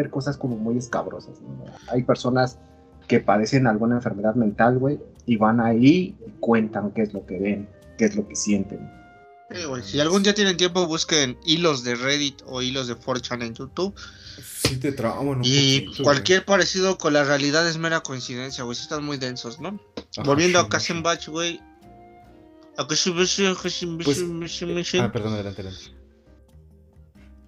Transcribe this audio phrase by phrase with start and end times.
[0.00, 1.40] ver cosas como muy escabrosas.
[1.40, 1.64] ¿no?
[1.92, 2.58] Hay personas
[3.08, 7.38] que padecen alguna enfermedad mental, güey, y van ahí y cuentan qué es lo que
[7.38, 8.88] ven, qué es lo que sienten.
[9.50, 13.42] Sí, güey, Si algún día tienen tiempo, busquen hilos de Reddit o hilos de 4chan
[13.42, 13.94] en YouTube.
[14.62, 18.76] Sí te trauman un Y poquito, cualquier parecido con la realidad es mera coincidencia, güey.
[18.76, 19.72] Sí están muy densos, ¿no?
[19.72, 19.80] güey.
[20.16, 21.60] Ajá, Volviendo sí, a Kassenbach, güey.
[24.04, 24.94] Pues- Kassenbach.
[25.00, 25.99] Ah, perdón, adelante, adelante.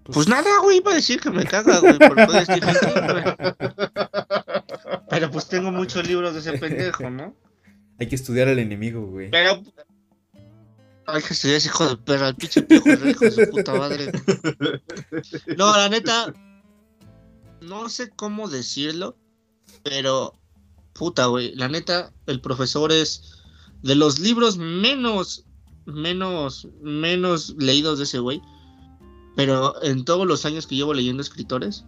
[0.04, 2.74] Pues nada, güey, iba a decir que me caga, güey, por todo este güey.
[5.10, 7.36] Pero pues tengo muchos libros de ese pendejo, ¿no?
[8.00, 9.30] Hay que estudiar al enemigo, güey.
[9.30, 9.62] Pero.
[11.06, 14.10] Hay que estudiar ese hijo de perra, el pinche es hijo de su puta madre.
[15.56, 16.32] No, la neta.
[17.60, 19.16] No sé cómo decirlo,
[19.84, 20.38] pero.
[20.94, 21.54] Puta, güey.
[21.54, 23.42] La neta, el profesor es
[23.82, 25.44] de los libros menos.
[25.86, 26.68] Menos.
[26.80, 28.42] Menos leídos de ese güey.
[29.36, 31.84] Pero en todos los años que llevo leyendo escritores,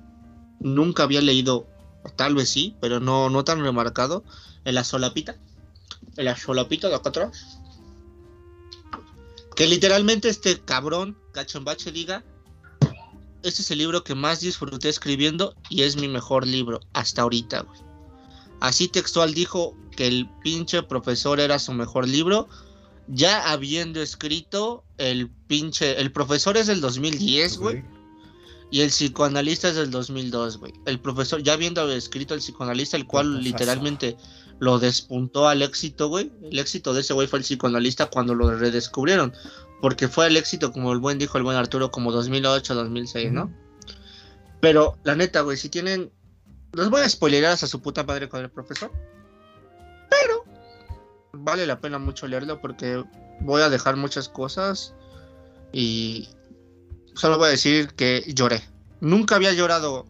[0.61, 1.67] nunca había leído.
[2.17, 4.25] Tal vez sí, pero no, no tan remarcado.
[4.64, 5.37] En la solapita.
[6.17, 7.59] En la solapita de acá atrás.
[9.56, 12.25] Que literalmente este cabrón, Cachombache, diga,
[13.45, 17.61] este es el libro que más disfruté escribiendo y es mi mejor libro hasta ahorita,
[17.61, 17.81] güey.
[18.61, 22.48] Así textual dijo que el pinche profesor era su mejor libro,
[23.08, 26.00] ya habiendo escrito el pinche...
[26.00, 27.84] El profesor es del 2010, güey.
[28.70, 30.72] Y el psicoanalista es del 2002, güey.
[30.86, 34.16] El profesor, ya habiendo escrito el psicoanalista, el cual literalmente
[34.58, 36.32] lo despuntó al éxito, güey.
[36.42, 39.32] El éxito de ese güey fue el psicoanalista cuando lo redescubrieron.
[39.80, 43.52] Porque fue el éxito, como el buen dijo el buen Arturo, como 2008, 2006, ¿no?
[44.60, 46.10] Pero, la neta, güey, si tienen...
[46.72, 48.91] Los voy a spoilerar hasta su puta madre con el profesor.
[50.10, 50.44] Pero,
[51.45, 53.05] vale la pena mucho leerlo porque
[53.41, 54.95] voy a dejar muchas cosas.
[55.73, 56.28] Y
[57.15, 58.62] solo voy a decir que lloré.
[59.00, 60.06] Nunca había llorado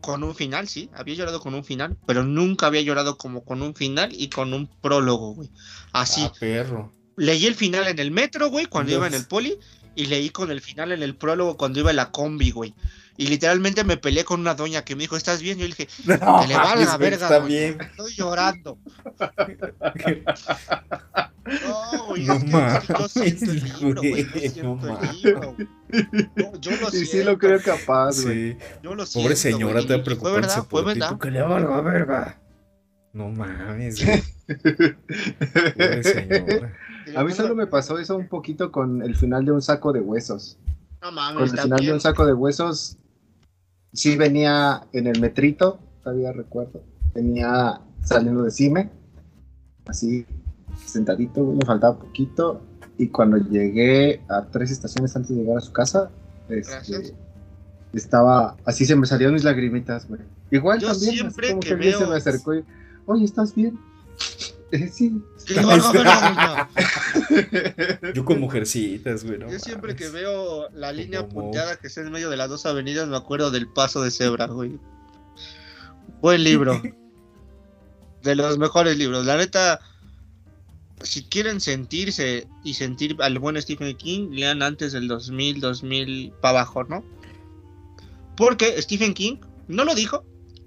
[0.00, 3.62] con un final, sí, había llorado con un final, pero nunca había llorado como con
[3.62, 5.50] un final y con un prólogo, güey.
[5.92, 6.92] Así, Ah, perro.
[7.16, 9.58] leí el final en el metro, güey, cuando iba en el poli,
[9.96, 12.74] y leí con el final en el prólogo cuando iba en la combi, güey.
[13.18, 15.58] Y literalmente me peleé con una doña que me dijo, ¿estás bien?
[15.58, 17.78] Yo le dije, No, que le mames, güey, verga, Está doña, bien.
[17.80, 18.78] estoy llorando.
[21.46, 25.54] No, güey, No es que yo siento el libro, güey, yo siento no el libro,
[25.54, 25.68] güey.
[26.60, 28.52] Yo, lo Y sí siento, lo creo capaz, güey.
[28.52, 28.58] Sí.
[28.82, 31.18] yo lo Pobre siento, señora, güey, te va a Fue verdad, fue verdad.
[31.20, 32.40] Que le valga verga.
[33.12, 34.22] No mames, güey.
[35.74, 36.74] Pobre señora.
[37.14, 40.00] A mí solo me pasó eso un poquito con el final de un saco de
[40.00, 40.58] huesos.
[41.00, 41.94] No Con mames, el está final de bien.
[41.94, 42.98] un saco de huesos,
[43.96, 46.82] sí venía en el metrito, todavía recuerdo.
[47.14, 48.90] Venía saliendo de Cime,
[49.86, 50.26] así
[50.84, 52.60] sentadito, me faltaba poquito.
[52.98, 56.10] Y cuando llegué a tres estaciones antes de llegar a su casa,
[56.48, 57.14] este,
[57.92, 60.20] estaba así se me salieron mis lagrimitas, güey.
[60.50, 62.64] Igual Yo también, siempre como que que se me acercó y,
[63.06, 63.78] oye, ¿estás bien?
[64.92, 65.12] Sí.
[65.54, 66.68] Valga verga,
[67.30, 68.12] doña.
[68.14, 69.38] Yo con mujercitas, güey.
[69.38, 72.48] no Yo siempre que veo la línea Como- punteada que está en medio de las
[72.48, 74.78] dos avenidas, me acuerdo del paso de cebra, güey.
[76.20, 76.80] Buen libro.
[78.22, 79.24] De los mejores libros.
[79.24, 79.78] La neta,
[81.00, 86.58] si quieren sentirse y sentir al buen Stephen King, lean antes del 2000, 2000 para
[86.60, 87.04] abajo, ¿no?
[88.36, 89.36] Porque Stephen King
[89.68, 90.24] no lo dijo,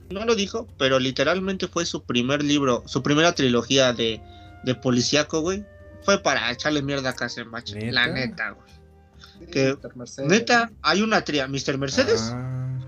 [0.10, 4.22] no lo dijo, pero literalmente fue su primer libro, su primera trilogía de,
[4.64, 5.64] de policíaco, güey.
[6.04, 7.70] Fue para echarle mierda a Kassenbach.
[7.70, 8.08] La ¿Neta?
[8.08, 9.50] neta, güey.
[9.52, 9.96] Que- Mr.
[9.96, 10.30] Mercedes.
[10.30, 11.48] Neta, hay una tria.
[11.48, 11.78] Mr.
[11.78, 12.80] Mercedes, Ah,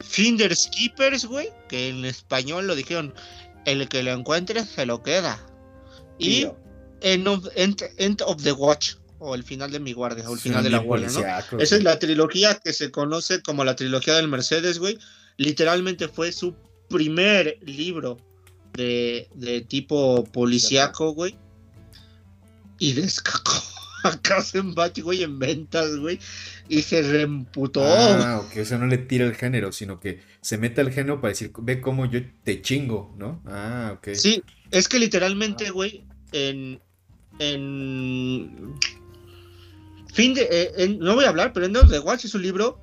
[0.00, 3.14] Finders Keepers, güey, que en español lo dijeron,
[3.64, 5.38] el que lo encuentre se lo queda.
[6.18, 6.48] Y.
[7.00, 10.38] End of, End- End of the Watch, o el final de mi guardia, o el
[10.40, 11.58] final de la guardia, ¿no?
[11.58, 14.98] Esa es la trilogía que se conoce como la trilogía del Mercedes, güey.
[15.36, 16.54] Literalmente fue su
[16.88, 18.18] primer libro
[18.74, 21.36] de, de tipo policíaco, güey.
[22.78, 23.52] Y descacó
[24.04, 26.18] a Kassenbach, güey, en ventas, güey.
[26.68, 27.82] Y se reemputó.
[27.84, 31.20] Ah, ok, o sea, no le tira el género, sino que se mete al género
[31.20, 33.42] para decir, ve cómo yo te chingo, ¿no?
[33.46, 34.14] Ah, ok.
[34.14, 36.80] Sí, es que literalmente, güey, en.
[37.38, 38.74] En.
[40.12, 40.42] Fin de.
[40.50, 42.78] eh, en- no voy a hablar, pero en The Watch es un libro.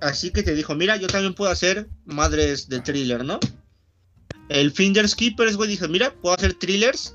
[0.00, 3.38] Así que te dijo, mira, yo también puedo hacer madres de thriller, ¿no?
[4.48, 7.14] El Finders Keepers, güey, dijo, mira, puedo hacer thrillers,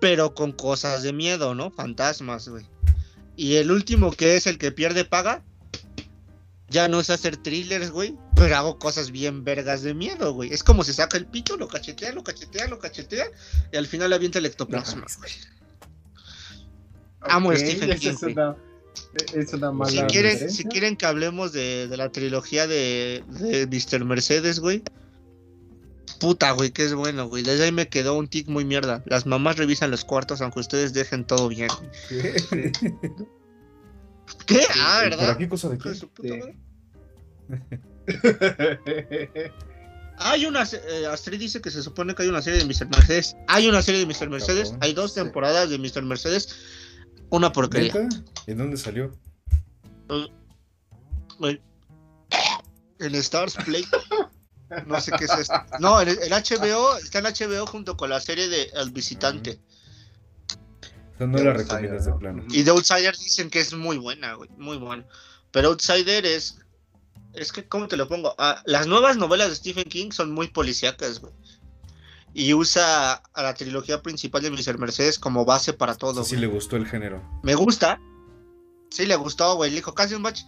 [0.00, 1.70] pero con cosas de miedo, ¿no?
[1.70, 2.66] Fantasmas, güey.
[3.36, 5.42] Y el último, que es el que pierde paga,
[6.68, 10.52] ya no es hacer thrillers, güey, pero hago cosas bien vergas de miedo, güey.
[10.52, 13.26] Es como se saca el pito, lo cachetea, lo cachetea, lo cachetea,
[13.72, 15.32] y al final le avienta el ectoplasma, güey.
[17.20, 18.32] Amo a Stephen King, es güey.
[18.32, 18.56] una,
[19.34, 19.90] Es una mala.
[19.90, 20.68] Si quieren, si referencia.
[20.70, 24.04] quieren que hablemos de, de la trilogía de, de Mr.
[24.04, 24.82] Mercedes, güey.
[26.20, 27.42] Puta, güey, que es bueno, güey.
[27.42, 29.02] Desde ahí me quedó un tic muy mierda.
[29.06, 31.68] Las mamás revisan los cuartos aunque ustedes dejen todo bien.
[34.46, 34.60] ¿Qué?
[34.76, 35.36] Ah, ¿Para ¿verdad?
[35.38, 35.94] qué cosa de qué?
[35.94, 36.04] Sí.
[40.18, 40.62] Hay una.
[40.62, 42.86] eh, Astrid dice que se supone que hay una serie de Mr.
[42.88, 43.36] Mercedes.
[43.48, 44.30] Hay una serie de Mr.
[44.30, 44.74] Mercedes.
[44.80, 46.02] Hay dos temporadas de Mr.
[46.02, 46.54] Mercedes.
[47.30, 47.92] Una porquería.
[47.92, 48.22] ¿Neta?
[48.46, 49.12] ¿En dónde salió?
[51.38, 51.60] Güey.
[53.00, 53.84] En Stars Play.
[54.86, 55.54] No sé qué es esto.
[55.78, 59.60] No, en el, el HBO está en HBO junto con la serie de El Visitante.
[61.18, 62.18] Sea, no la recomiendas de ¿no?
[62.18, 62.44] plano.
[62.50, 64.50] Y The Outsider dicen que es muy buena, güey.
[64.56, 65.06] Muy buena.
[65.50, 66.58] Pero Outsider es.
[67.34, 68.34] Es que, ¿cómo te lo pongo?
[68.38, 71.32] Ah, las nuevas novelas de Stephen King son muy policíacas, güey.
[72.34, 74.76] Y usa a la trilogía principal de Mr.
[74.78, 76.24] Mercedes como base para todo.
[76.24, 76.40] sí güey.
[76.42, 77.22] le gustó el género.
[77.42, 78.00] Me gusta.
[78.90, 79.70] Sí, le gustó, güey.
[79.70, 80.42] Le dijo, casi un match.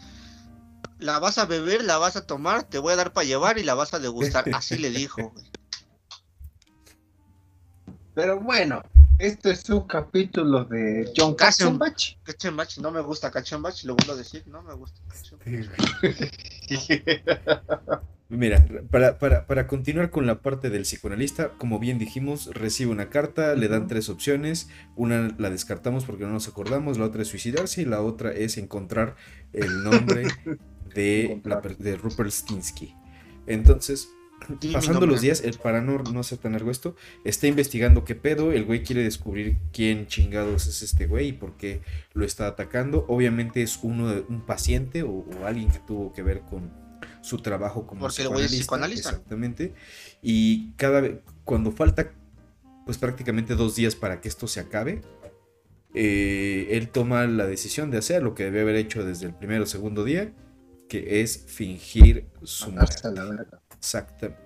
[0.98, 3.62] La vas a beber, la vas a tomar, te voy a dar para llevar y
[3.62, 4.44] la vas a degustar.
[4.54, 5.46] Así le dijo, güey.
[8.14, 8.82] Pero bueno,
[9.18, 12.16] esto es un capítulo de John Katzenbach.
[12.22, 15.46] Cachembach, no me gusta Cachembach, lo vuelvo a decir, no me gusta Cachembach.
[18.28, 23.08] Mira, para, para, para continuar con la parte del psicoanalista, como bien dijimos, recibe una
[23.08, 27.28] carta, le dan tres opciones, una la descartamos porque no nos acordamos, la otra es
[27.28, 29.14] suicidarse y la otra es encontrar
[29.52, 30.24] el nombre
[30.94, 32.96] de, la de Rupert Stinsky.
[33.46, 34.08] Entonces,
[34.72, 38.64] pasando los días, el para no, ser tan largo esto, está investigando qué pedo, el
[38.64, 41.80] güey quiere descubrir quién chingados es este güey y por qué
[42.12, 43.04] lo está atacando.
[43.06, 46.85] Obviamente es uno de, un paciente o, o alguien que tuvo que ver con
[47.26, 49.10] su trabajo como Porque el güey es psicoanalista.
[49.10, 49.10] psicoanalista.
[49.10, 49.74] Exactamente.
[50.22, 52.12] Y cada vez, cuando falta
[52.84, 55.02] pues prácticamente dos días para que esto se acabe,
[55.94, 59.64] eh, él toma la decisión de hacer lo que debe haber hecho desde el primero
[59.64, 60.32] o segundo día,
[60.88, 62.94] que es fingir su muerte.
[62.94, 64.36] Exactamente.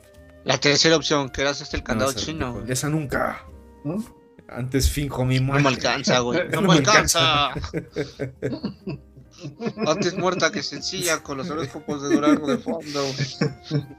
[0.44, 2.72] La tercera opción, que era hasta el candado No, esa- chino, güey.
[2.72, 3.44] Esa nunca.
[3.84, 4.00] ¿Mm?
[4.48, 5.62] Antes finjo mi No muerte.
[5.64, 6.40] me alcanza, güey.
[6.50, 7.50] No, No me me alcanza.
[9.86, 13.04] Antes muerta que sencilla, con los horóscopos de Durango de fondo.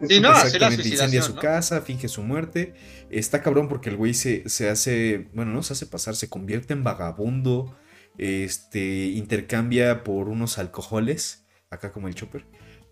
[0.08, 1.42] Sí, no, así la incendia su ¿no?
[1.42, 2.74] casa, finge su muerte.
[3.10, 6.74] Está cabrón porque el güey se, se hace, bueno, no se hace pasar, se convierte
[6.74, 7.78] en vagabundo.
[8.18, 12.46] Este, intercambia por unos alcoholes, acá como el chopper,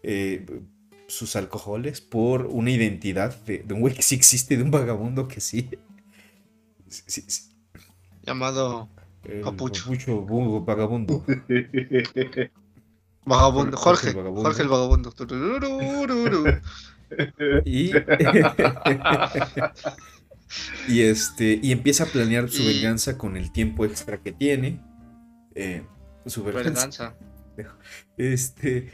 [0.04, 0.46] eh,
[1.08, 5.28] sus alcoholes por una identidad de, de un güey que sí existe, de un vagabundo
[5.28, 5.70] que sí.
[6.88, 7.50] Sí, sí,
[8.24, 8.90] Llamado
[9.26, 9.84] el Papucho.
[9.84, 11.24] papucho, bu- vagabundo.
[13.26, 13.78] Vagabundo.
[13.78, 14.10] Jorge Jorge.
[14.10, 14.44] el vagabundo.
[14.44, 15.12] Jorge el vagabundo.
[15.12, 16.46] Tururururu.
[17.66, 17.92] Y,
[20.88, 24.82] y este y empieza a planear su Y- venganza con el tiempo extra que tiene.
[25.56, 25.84] eh,
[26.26, 27.16] su venganza.
[28.18, 28.92] Este.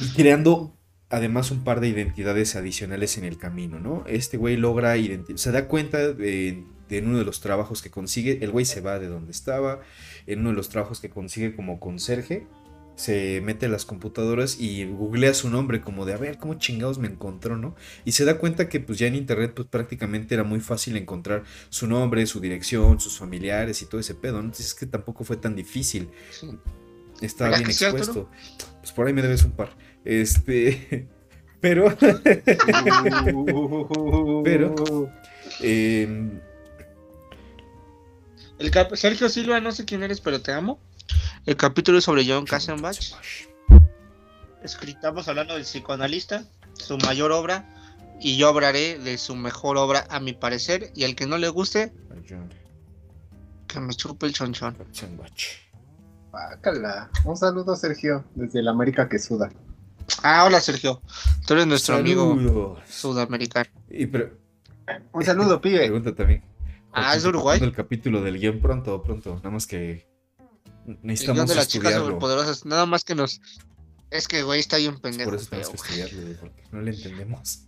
[0.00, 0.76] Y creando
[1.10, 4.04] además un par de identidades adicionales en el camino, ¿no?
[4.06, 4.94] Este güey logra.
[5.36, 8.38] Se da cuenta de en uno de los trabajos que consigue.
[8.42, 9.80] El güey se va de donde estaba.
[10.26, 12.46] En uno de los trabajos que consigue como conserje.
[12.96, 16.98] Se mete a las computadoras y googlea su nombre como de a ver cómo chingados
[16.98, 17.76] me encontró, ¿no?
[18.04, 21.44] Y se da cuenta que pues ya en internet pues prácticamente era muy fácil encontrar
[21.68, 24.46] su nombre, su dirección, sus familiares y todo ese pedo, ¿no?
[24.46, 26.08] Entonces es que tampoco fue tan difícil.
[26.32, 26.48] Sí.
[27.38, 28.28] ¿Verdad bien expuesto.
[28.80, 29.70] Pues por ahí me debes un par.
[30.04, 31.06] Este.
[31.60, 31.96] Pero.
[34.44, 35.10] Pero-
[35.60, 36.40] em,
[38.58, 40.78] El cap- Sergio Silva, no sé quién eres, pero te amo.
[41.46, 42.98] El capítulo es sobre John Kassenbach.
[44.62, 47.64] Escritamos hablando del psicoanalista, su mayor obra,
[48.20, 50.90] y yo hablaré de su mejor obra, a mi parecer.
[50.94, 51.92] Y al que no le guste,
[53.68, 54.76] que me chupe el chonchón.
[56.32, 57.10] Bácala.
[57.24, 59.50] Un saludo, Sergio, desde la América que suda.
[60.22, 61.00] Ah, hola Sergio.
[61.46, 63.68] Tú eres nuestro amigo sudamericano.
[63.90, 64.04] Y
[65.12, 65.78] Un saludo, pibe.
[65.78, 66.42] pregunta también.
[66.92, 67.58] Ah, es de Uruguay.
[67.62, 69.36] El capítulo del guion pronto, pronto.
[69.36, 70.06] Nada más que.
[70.86, 72.64] El guion Necesitamos de las chicas superpoderosas.
[72.64, 73.40] Nada más que nos.
[74.10, 75.30] Es que, güey, está bien pendejo.
[75.30, 77.64] Por eso tenemos que estudiarlo, güey, porque no le entendemos.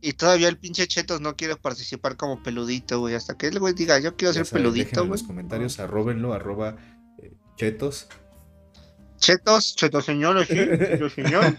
[0.00, 3.14] Y todavía el pinche Chetos no quiere participar como peludito, güey.
[3.14, 5.18] Hasta que el güey diga, yo quiero Ya ser saben, peludito, en güey.
[5.18, 6.76] los comentarios, arróbenlo, arroba
[7.20, 8.08] eh, chetos.
[9.18, 11.54] Chetos, chetos señor, sí, chetos señor.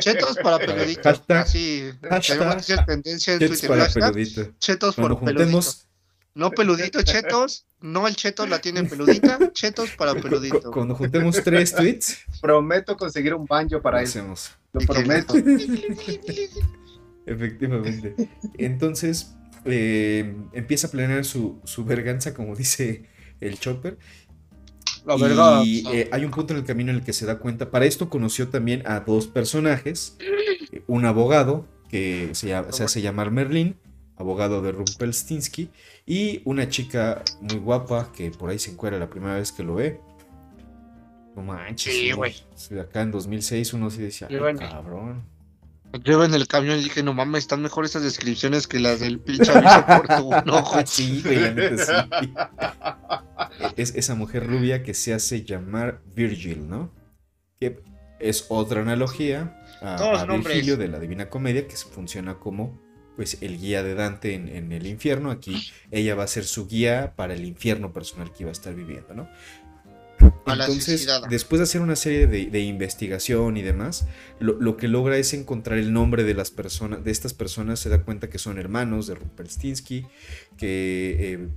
[0.00, 1.04] Chetos para peluditos.
[1.04, 1.90] Hashtag- Así.
[2.08, 3.78] hashtag Tenemos que hacer tendencia en Chetos Twitter.
[3.78, 4.52] para peludito.
[4.58, 5.44] Chetos Cuando por peludito.
[5.44, 5.86] juntemos,
[6.34, 7.66] No peludito, chetos.
[7.80, 9.38] No el chetos la tiene peludita.
[9.52, 10.70] Chetos para peludito.
[10.70, 14.50] cuando juntemos tres tweets, Prometo conseguir un banjo para hacemos.
[14.72, 15.34] Lo prometo.
[17.26, 18.14] Efectivamente.
[18.58, 19.34] Entonces,
[19.64, 23.04] eh, empieza a planear su, su verganza, como dice
[23.40, 23.98] el Chopper.
[25.36, 25.62] La.
[25.64, 27.70] Y eh, hay un punto en el camino en el que se da cuenta.
[27.70, 30.16] Para esto conoció también a dos personajes.
[30.72, 33.76] eh, Un abogado que se, llama- se hace llamar Merlin,
[34.16, 35.70] abogado de Rumpelstiltskin.
[36.06, 39.74] Y una chica muy guapa que por ahí se encuentra la primera vez que lo
[39.76, 40.00] ve.
[41.36, 41.92] No manches.
[41.94, 42.34] Sí, güey.
[42.80, 44.58] Acá en 2006 uno sí decía, Sí, "Ay, bueno.
[44.60, 45.22] cabrón.
[46.04, 49.00] Yo iba en el camión y dije, no mames, están mejor estas descripciones que las
[49.00, 50.86] del pinche aviso por tu no, güey.
[50.86, 52.32] Sí, güey, la neta sí.
[53.76, 56.92] Es esa mujer rubia que se hace llamar Virgil, ¿no?
[57.58, 57.82] Que
[58.20, 60.24] es otra analogía a.
[60.26, 62.80] Virgilio de la Divina Comedia, que funciona como
[63.16, 65.30] pues el guía de Dante en, en el infierno.
[65.30, 68.74] Aquí ella va a ser su guía para el infierno personal que iba a estar
[68.74, 69.28] viviendo, ¿no?
[70.52, 74.06] Entonces, después de hacer una serie de, de investigación y demás,
[74.38, 77.88] lo, lo que logra es encontrar el nombre de las personas, de estas personas, se
[77.88, 80.06] da cuenta que son hermanos de Rumpelstiltskin,
[80.56, 81.48] que eh,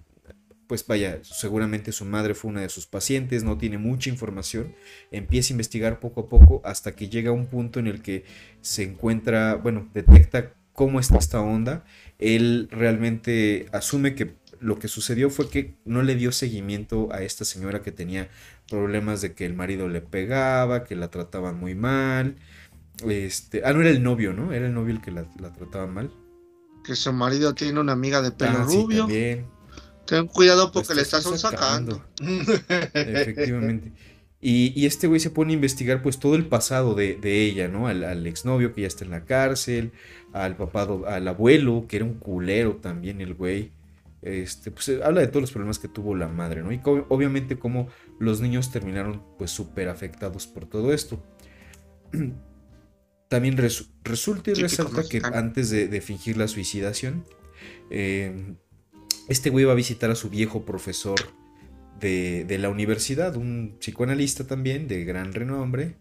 [0.67, 4.73] pues vaya, seguramente su madre fue una de sus pacientes, no tiene mucha información,
[5.11, 8.25] empieza a investigar poco a poco hasta que llega a un punto en el que
[8.61, 11.85] se encuentra, bueno, detecta cómo está esta onda,
[12.17, 17.43] él realmente asume que lo que sucedió fue que no le dio seguimiento a esta
[17.43, 18.29] señora que tenía
[18.69, 22.35] problemas de que el marido le pegaba, que la trataban muy mal.
[23.07, 24.53] Este, ah, no era el novio, ¿no?
[24.53, 26.11] Era el novio el que la, la trataba mal.
[26.83, 28.99] Que su marido tiene una amiga de pelo Ah, sí, rubio.
[29.01, 29.45] también.
[30.05, 31.37] Ten cuidado porque le estás sacando.
[31.37, 32.05] sacando.
[32.93, 33.93] Efectivamente.
[34.41, 37.69] Y, y este güey se pone a investigar pues todo el pasado de, de ella,
[37.69, 37.87] ¿no?
[37.87, 39.93] Al, al exnovio que ya está en la cárcel,
[40.33, 43.71] al papá, al abuelo, que era un culero también el güey.
[44.21, 46.71] Este, pues habla de todos los problemas que tuvo la madre, ¿no?
[46.73, 47.87] Y co- obviamente cómo
[48.23, 51.23] los niños terminaron pues súper afectados por todo esto.
[53.29, 57.25] También resu- resulta y resalta que antes de, de fingir la suicidación,
[57.89, 58.55] eh,
[59.27, 61.15] este güey va a visitar a su viejo profesor
[61.99, 65.95] de, de la universidad, un psicoanalista también de gran renombre.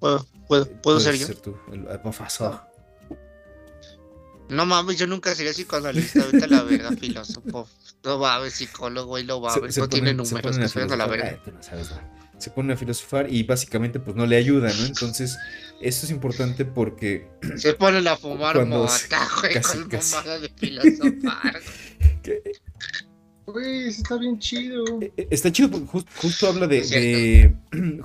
[0.00, 1.34] ¿Puedo, puedo, puedo ser yo?
[1.34, 2.60] tú, el, el profesor.
[4.52, 6.22] No mames, yo nunca sería psicoanalista.
[6.22, 7.68] Ahorita la verga, filósofo.
[8.04, 9.76] No mames, psicólogo y lo mames.
[9.78, 10.42] no tiene ponen- números.
[10.42, 11.28] ponen a Estoy a la verga.
[11.30, 12.08] Ay, tú no sabes nada.
[12.38, 14.84] Se ponen a filosofar y básicamente pues no le ayuda, ¿no?
[14.86, 15.38] Entonces,
[15.80, 20.14] esto es importante porque Se ponen a fumar Cuando- mota, güey, casi, con casi.
[20.16, 21.60] mamada de filosofar.
[22.22, 22.42] que-
[23.46, 24.84] Güey, eso está bien chido.
[25.00, 27.54] eh, está chido porque jus- justo habla de, de-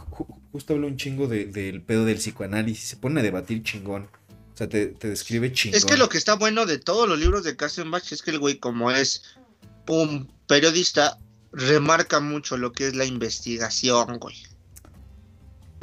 [0.51, 4.09] justo habla un chingo de- del pedo del psicoanálisis, se pone a debatir chingón.
[4.57, 5.77] O sea, te, te describe chingón.
[5.77, 8.39] Es que lo que está bueno de todos los libros de Kassenbach es que el
[8.39, 9.21] güey, como es
[9.87, 11.19] un periodista,
[11.51, 14.35] remarca mucho lo que es la investigación, güey.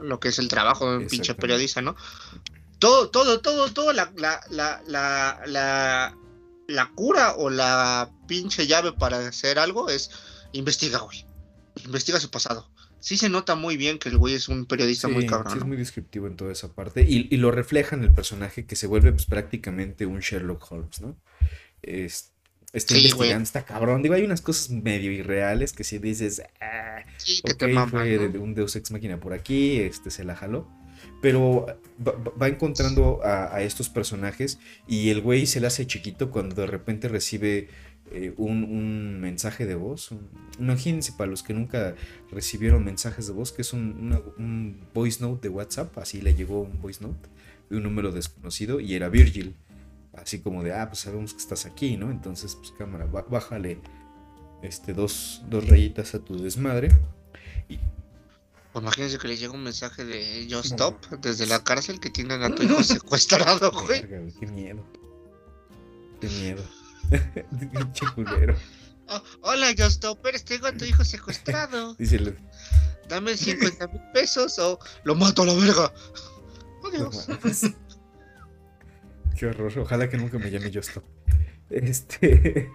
[0.03, 1.95] Lo que es el trabajo de un pinche periodista, ¿no?
[2.81, 6.17] Todo, todo, todo, todo, la, la, la, la, la,
[6.67, 10.11] la cura o la pinche llave para hacer algo es
[10.51, 11.25] investiga, güey.
[11.85, 12.69] Investiga su pasado.
[13.05, 15.53] Sí se nota muy bien que el güey es un periodista muy cabrón.
[15.53, 18.65] sí es muy descriptivo en toda esa parte y, y lo refleja en el personaje
[18.65, 21.15] que se vuelve pues, prácticamente un Sherlock Holmes, ¿no?
[21.83, 22.33] Es,
[22.73, 23.43] está Sí, investigando, güey.
[23.43, 24.03] está cabrón.
[24.03, 28.27] Digo, hay unas cosas medio irreales que si dices, ah, Sí, que te maman, fue
[28.39, 30.71] un Deus Ex Máquina por aquí, este se la jaló.
[31.21, 31.67] Pero
[32.07, 34.59] va, va- va encontrando a, a estos personajes
[34.89, 37.69] y el güey se le hace chiquito cuando de repente recibe
[38.11, 40.11] eh, un, un mensaje de voz.
[40.59, 41.95] imagínense para los que nunca
[42.31, 46.35] recibieron mensajes de voz, que es un, una- un voice note de WhatsApp, así le
[46.35, 47.29] llegó un voice note
[47.71, 49.57] de un número desconocido y era Virgil.
[50.13, 52.11] Así como de, ah, pues sabemos que estás aquí, ¿no?
[52.11, 53.79] Entonces, pues cámara, bájale
[54.63, 56.91] este, dos, dos rayitas a tu desmadre.
[58.73, 62.43] Pues imagínense que le llega un mensaje de Just Stop desde la cárcel que tienen
[62.43, 64.03] a tu hijo secuestrado, güey,
[64.39, 64.85] qué miedo.
[66.21, 66.63] Qué miedo.
[67.73, 68.55] Pinche culero.
[69.09, 71.95] Oh, hola, Just Stoppers, tengo a tu hijo secuestrado.
[71.99, 72.37] El-
[73.09, 75.93] Dame 50 mil pesos o lo mato a la verga.
[76.83, 77.11] Oh, no.
[79.37, 79.79] Qué horror.
[79.79, 81.03] Ojalá que nunca me llame Justo.
[81.69, 82.71] Este.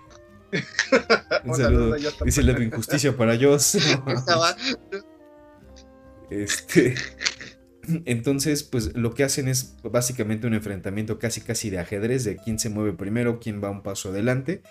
[1.45, 1.95] Un saludo.
[2.23, 3.33] Dice la injusticia para.
[3.35, 4.55] Estaba-
[6.29, 6.95] Este.
[8.05, 12.59] Entonces, pues lo que hacen es básicamente un enfrentamiento casi casi de ajedrez, de quién
[12.59, 14.61] se mueve primero, quién va un paso adelante.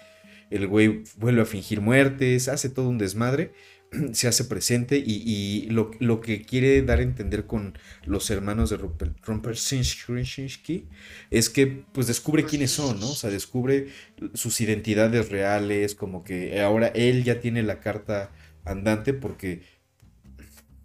[0.50, 3.52] El güey vuelve a fingir muertes, hace todo un desmadre,
[4.12, 8.78] se hace presente y, lo, que quiere dar a entender con los hermanos de
[9.22, 10.88] Rumpelstiltskin
[11.30, 13.10] es que pues descubre quiénes son, ¿no?
[13.10, 13.88] O sea, descubre
[14.34, 18.32] sus identidades reales, como que ahora él ya tiene la carta
[18.64, 19.62] andante porque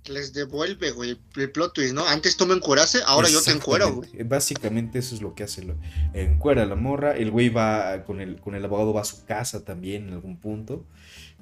[0.07, 2.05] Les devuelve, güey, el plot twist, ¿no?
[2.05, 4.09] Antes tú me encueraste, ahora yo te encuero, güey.
[4.23, 5.63] Básicamente eso es lo que hace.
[5.63, 5.75] Lo,
[6.13, 7.15] encuera a la morra.
[7.15, 10.37] El güey va con el, con el abogado, va a su casa también en algún
[10.37, 10.85] punto.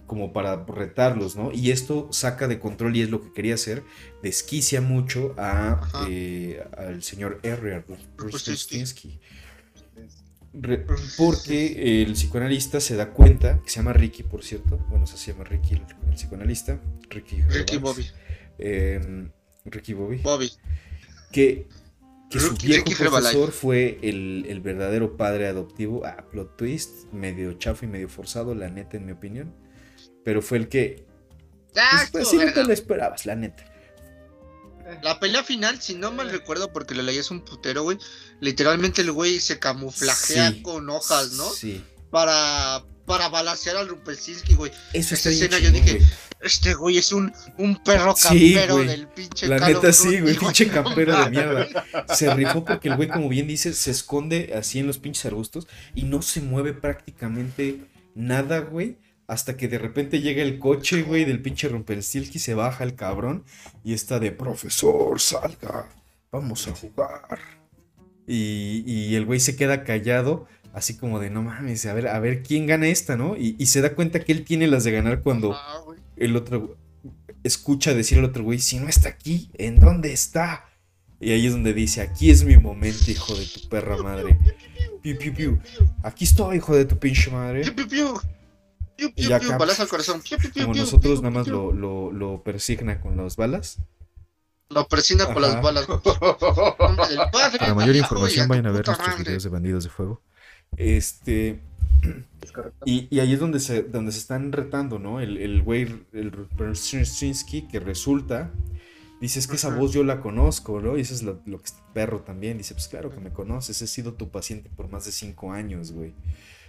[0.05, 1.51] como para retarlos, ¿no?
[1.53, 3.83] Y esto saca de control y es lo que quería hacer,
[4.21, 7.85] desquicia mucho a, eh, al señor R.
[8.17, 8.51] Rustinsky.
[8.51, 9.19] Rustinsky.
[10.53, 10.85] Re-
[11.17, 15.45] porque el psicoanalista se da cuenta, que se llama Ricky, por cierto, bueno, se llama
[15.45, 16.77] Ricky el, el psicoanalista,
[17.09, 18.05] Ricky, Ricky Bobby.
[18.57, 19.29] Eh,
[19.65, 20.51] Ricky Bobby, Bobby.
[21.31, 21.67] que,
[22.29, 23.31] que su Ricky- viejo Ricky Herbalife.
[23.31, 28.53] profesor fue el, el verdadero padre adoptivo, ah, plot twist, medio chafo y medio forzado,
[28.55, 29.53] la neta, en mi opinión,
[30.23, 31.05] pero fue el que,
[31.75, 33.65] Ah, pues, pues, sí, no te lo esperabas, la neta.
[35.03, 37.97] La pelea final, si no mal recuerdo, porque lo leí es un putero, güey.
[38.41, 40.61] Literalmente el güey se camuflajea Sí.
[40.63, 41.45] con hojas, ¿no?
[41.49, 44.71] Sí, Para, para balasear al Rumpelstiltskin, güey.
[44.93, 46.09] eso Esa escena yo dije, güey.
[46.39, 51.21] Este güey es un, un perro campero del pinche La neta sí, güey, pinche campero
[51.21, 51.67] de mierda.
[52.15, 55.67] Se rifó porque el güey, como bien dice, se esconde así en los pinches arbustos
[55.93, 57.81] y no se mueve prácticamente
[58.15, 58.97] nada, güey.
[59.27, 63.43] Hasta que de repente llega el coche, güey, del pinche Rumpelstiltskin, se baja el cabrón
[63.83, 65.89] y está de profesor, salga,
[66.31, 67.39] vamos a jugar.
[68.25, 72.19] Y, y el güey se queda callado, así como de no mames, a ver, a
[72.19, 73.35] ver quién gana esta, ¿no?
[73.37, 75.81] Y, y se da cuenta que él tiene las de ganar cuando Ah,
[76.17, 76.77] el otro
[77.43, 80.65] escucha decir al otro güey, si no está aquí, ¿en dónde está?
[81.19, 84.37] Y ahí es donde dice, aquí es mi momento, hijo de tu perra madre.
[85.01, 85.59] Piu, piu, piu.
[86.03, 87.61] Aquí estoy, hijo de tu pinche madre.
[87.61, 88.21] Piu, piu, piu.
[88.95, 90.21] Piu, Y piu, acá, al corazón.
[90.21, 91.53] Piu, piu, piu, Como piu, nosotros piu, nada más piu.
[91.53, 93.77] lo, lo, lo persigna con las balas.
[94.69, 95.85] Lo persina con las balas.
[97.59, 100.21] Para mayor información vayan a ver nuestros videos de bandidos de fuego.
[100.77, 101.59] Este...
[102.41, 102.51] Es.
[102.85, 105.19] Y, y ahí es donde se, donde se están retando, ¿no?
[105.21, 108.51] El, el güey, el Brzezinski, que resulta,
[109.21, 110.97] dice, es que esa voz yo la conozco, ¿no?
[110.97, 112.57] Y eso es lo, lo que este perro también.
[112.57, 115.91] Dice, pues claro que me conoces, he sido tu paciente por más de cinco años,
[115.91, 116.13] güey.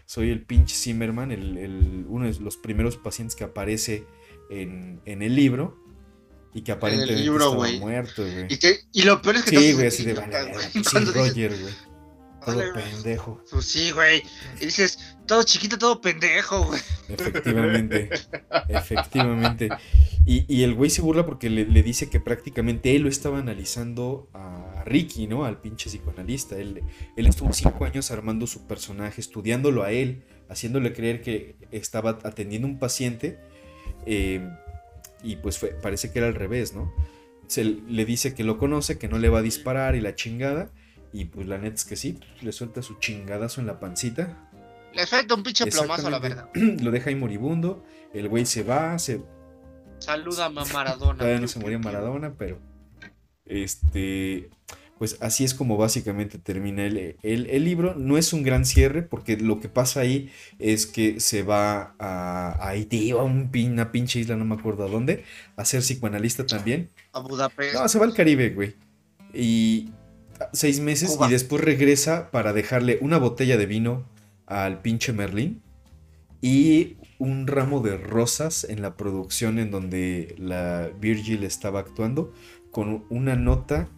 [0.05, 4.05] Soy el pinche Zimmerman, el, el- uno de los primeros pacientes que aparece
[4.51, 5.79] en, en el libro
[6.53, 7.81] y que aparentemente libro, estaba güey.
[7.81, 8.47] muerto, güey.
[8.51, 10.53] Y, que, y lo peor es que Sí, güey, así de vale,
[11.15, 11.75] Roger, güey.
[12.45, 13.43] Todo pendejo.
[13.51, 14.23] Pues sí, güey.
[14.61, 16.81] Y dices, todo chiquito, todo pendejo, güey.
[17.09, 18.11] Efectivamente,
[18.69, 19.69] efectivamente.
[20.25, 23.39] Y, y el güey se burla porque le, le dice que prácticamente él lo estaba
[23.39, 25.45] analizando a Ricky, ¿no?
[25.45, 26.57] Al pinche psicoanalista.
[26.59, 26.83] Él,
[27.17, 32.67] él estuvo cinco años armando su personaje, estudiándolo a él, haciéndole creer que estaba atendiendo
[32.69, 33.39] un paciente.
[34.07, 34.49] eh,
[35.25, 36.93] y pues fue- parece que era al revés, ¿no?
[37.47, 40.71] Se le dice que lo conoce, que no le va a disparar y la chingada.
[41.13, 44.49] Y pues la neta es que sí, le suelta su chingadazo en la pancita.
[44.95, 46.19] Le falta un pinche plomazo la.
[46.19, 46.83] Exactamente.
[46.85, 47.85] Lo deja ahí moribundo.
[48.15, 49.23] El güey se va, se,
[49.99, 51.19] Salúdame a Maradona.
[51.19, 51.79] todavía no se murió.
[51.79, 52.59] Maradona, pero
[53.45, 54.51] este,
[54.99, 57.95] pues así es como básicamente termina el, el- el libro.
[57.95, 62.53] No es un gran cierre porque lo que pasa ahí es que se va a,
[62.59, 65.25] a Haití o a un una pinche isla, no me acuerdo a dónde,
[65.57, 66.91] a ser psicoanalista también.
[67.13, 67.75] A Budapest.
[67.75, 68.75] No, se va al Caribe, güey.
[69.35, 69.91] Y
[70.53, 71.29] seis meses Cuba.
[71.29, 74.05] y después regresa para dejarle una botella de vino
[74.47, 75.63] al pinche Merlín
[76.41, 82.33] y un ramo de rosas en la producción en donde la Virgil estaba actuando
[82.71, 83.89] con una nota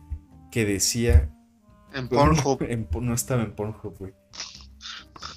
[0.53, 1.31] que decía
[1.95, 2.63] en Pornhub.
[2.69, 4.13] en no estaba en Pornhub, güey.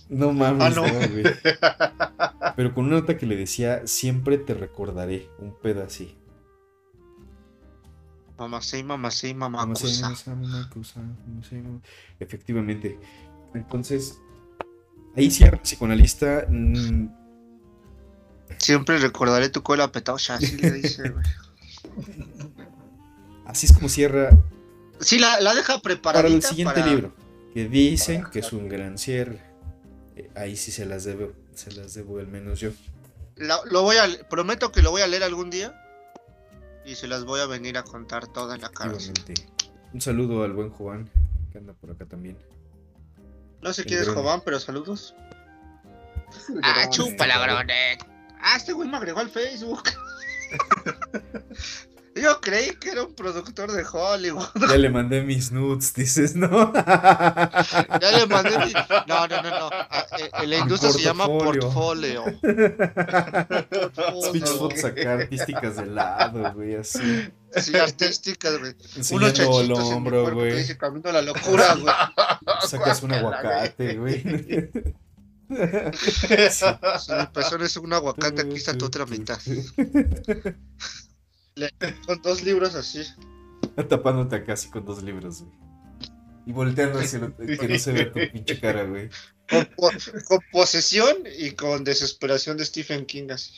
[0.10, 0.88] No mames, Ah, no.
[0.88, 1.24] no, güey.
[2.56, 6.16] Pero con una nota que le decía siempre te recordaré, un pedacito.
[8.38, 9.76] Mamá sí, mamá sí, mamá una-
[12.20, 13.00] Efectivamente.
[13.54, 14.20] Entonces,
[15.16, 16.46] ahí cierra psicoanalista.
[16.50, 17.08] mm,
[18.58, 21.26] Siempre recordaré tu cola petocha, así le dice, güey.
[23.46, 24.30] Así es como cierra
[25.00, 26.24] Sí, la, la deja preparada.
[26.24, 27.14] para el siguiente libro.
[27.54, 29.42] Que dicen que es un gran cierre.
[30.16, 32.72] Eh, Ahí sí se las debo, se las debo al menos yo.
[33.38, 35.80] lo voy a, prometo que lo voy a leer algún día.
[36.88, 38.94] Y se las voy a venir a contar toda en la cara.
[38.94, 39.50] Efectivamente.
[39.94, 41.10] Un saludo al buen Juan,
[41.52, 42.38] que anda por acá también.
[43.62, 44.08] No sé El quién es.
[44.08, 45.14] Jobán, pero saludos.
[46.30, 48.06] Es el Ah, chúpala, Gronet.
[48.40, 49.84] Ah, este güey me agregó al Facebook.
[52.22, 54.46] Yo creí que era un productor de Hollywood.
[54.70, 56.74] Ya le mandé mis nudes, dices, ¿no?
[58.02, 58.74] Ya le mandé mi...
[59.08, 59.70] No, no, no, no.
[59.72, 62.26] Ah, eh, En la industria se llama portfolio.
[64.32, 67.30] Pinches fotos acá artísticas de lado, güey, así.
[67.56, 68.76] Sí, artísticas, güey.
[69.12, 70.58] Unos el chachitos en mi hombro, güey.
[70.58, 71.94] dice camino a la locura, güey.
[72.68, 74.24] Sacas un aguacate, güey.
[75.50, 79.40] Si mi pezón es un aguacate, aquí está tu otra mitad.
[81.58, 81.74] Le-
[82.06, 83.02] Con dos libros así.
[83.90, 85.54] Tapándote acá así con dos libros, güey.
[86.46, 89.10] Y volteando hacia lo- que no se vea tu pinche cara, güey.
[89.50, 89.92] Con, po-
[90.28, 93.54] con posesión y con desesperación de Stephen King así.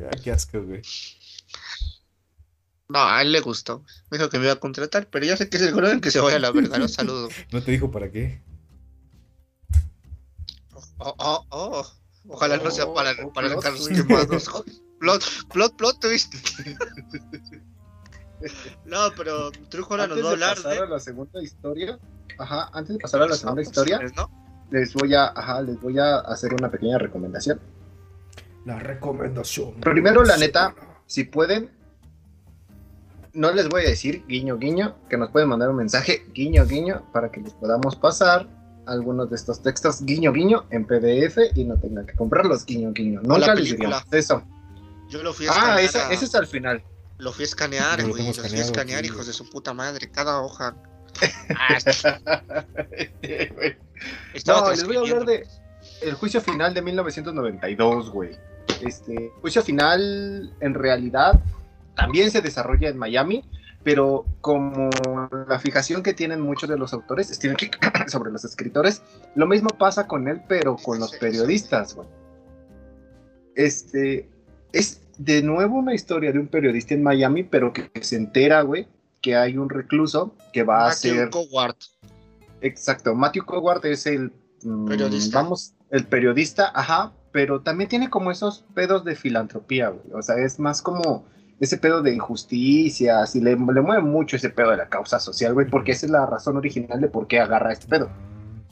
[0.00, 0.80] Ah, qué asco, güey.
[2.88, 3.84] No, a él le gustó.
[4.10, 6.10] Me dijo que me iba a contratar, pero ya sé que es el en que
[6.10, 6.78] se vaya la verdad.
[6.78, 7.28] Los saludo.
[7.52, 8.42] ¿No te dijo para qué?
[10.98, 11.86] Oh, oh, oh.
[12.28, 14.06] Ojalá no sea para, Oh, para plot Carlos twist.
[14.06, 14.50] Quemados.
[15.00, 16.34] Plot, plot, plot twist.
[18.84, 21.98] No, pero Trujora nos Antes va a de hablar pasar a la segunda historia,
[22.38, 24.30] ajá, antes de pasar a la segunda historia, ¿no?
[24.70, 27.60] les voy a, ajá, les voy a hacer una pequeña recomendación.
[28.64, 29.74] La recomendación.
[29.80, 30.74] Primero, la neta,
[31.06, 31.70] si pueden,
[33.32, 37.06] no les voy a decir guiño guiño, que nos pueden mandar un mensaje guiño guiño
[37.12, 38.46] para que les podamos pasar
[38.86, 43.20] algunos de estos textos guiño guiño en PDF y no tengan que comprarlos guiño guiño.
[43.20, 44.42] O la Nunca les diríamos eso.
[45.08, 45.78] Yo lo fui a escanear.
[45.78, 46.82] Ah, ese, a- ese es al final.
[47.18, 48.26] Lo fui a escanear, güey.
[48.26, 50.10] Lo fui a escanear, hijos de su puta madre.
[50.10, 50.76] Cada hoja.
[51.56, 51.78] Ah,
[54.34, 55.46] estaba No, les voy a hablar de
[56.02, 58.36] el juicio final de 1992, güey.
[58.82, 61.40] Este juicio final, en realidad,
[61.96, 63.44] también se desarrolla en Miami,
[63.82, 64.90] pero como
[65.48, 67.70] la fijación que tienen muchos de los autores, Stephen King,
[68.06, 69.02] sobre los escritores,
[69.34, 72.08] lo mismo pasa con él, pero con los periodistas, güey.
[73.56, 74.28] Este
[74.78, 78.62] es de nuevo una historia de un periodista en Miami, pero que, que se entera,
[78.62, 78.86] güey,
[79.20, 81.76] que hay un recluso que va a Matthew ser Coward.
[82.60, 85.42] Exacto, Matthew Coward es el mm, Periodista.
[85.42, 90.12] Vamos, el periodista, ajá, pero también tiene como esos pedos de filantropía, güey.
[90.12, 91.24] O sea, es más como
[91.60, 95.54] ese pedo de injusticia, así le, le mueve mucho ese pedo de la causa social,
[95.54, 98.10] güey, porque esa es la razón original de por qué agarra este pedo,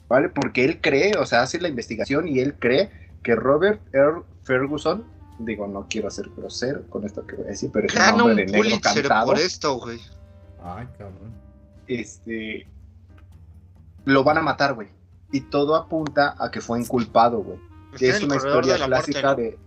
[0.07, 0.29] ¿vale?
[0.29, 2.89] Porque él cree, o sea, hace la investigación y él cree
[3.23, 5.03] que Robert Earl Ferguson,
[5.39, 8.35] digo, no quiero ser grosero con esto que voy a decir, pero es un un
[8.35, 9.99] de negro cantado por esto, güey.
[10.63, 11.33] Ay, cabrón.
[11.87, 12.67] este
[14.05, 14.87] lo van a matar, güey.
[15.31, 17.59] Y todo apunta a que fue inculpado, güey.
[17.97, 19.35] Que es una historia de la muerte, clásica ¿no?
[19.35, 19.57] de,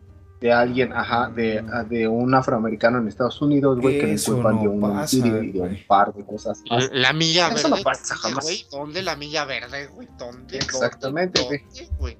[0.40, 4.68] de alguien, ajá, de, de un afroamericano en Estados Unidos, güey, que le no de
[4.68, 6.90] un pasa, homicidio y de un par de cosas más.
[6.90, 7.76] La, la milla Eso verde.
[7.76, 8.44] no pasa ¿dónde, jamás.
[8.44, 8.66] güey?
[8.70, 10.08] ¿Dónde la milla verde, güey?
[10.18, 10.56] ¿Dónde?
[10.56, 11.58] Exactamente, ¿Dónde?
[11.66, 12.16] ¿Dónde, güey?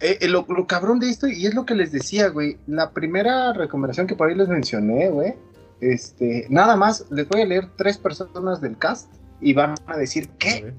[0.00, 2.92] Eh, eh, lo, lo cabrón de esto, y es lo que les decía, güey, la
[2.92, 5.34] primera recomendación que por ahí les mencioné, güey,
[5.80, 10.30] este, nada más, les voy a leer tres personas del cast y van a decir,
[10.38, 10.74] ver.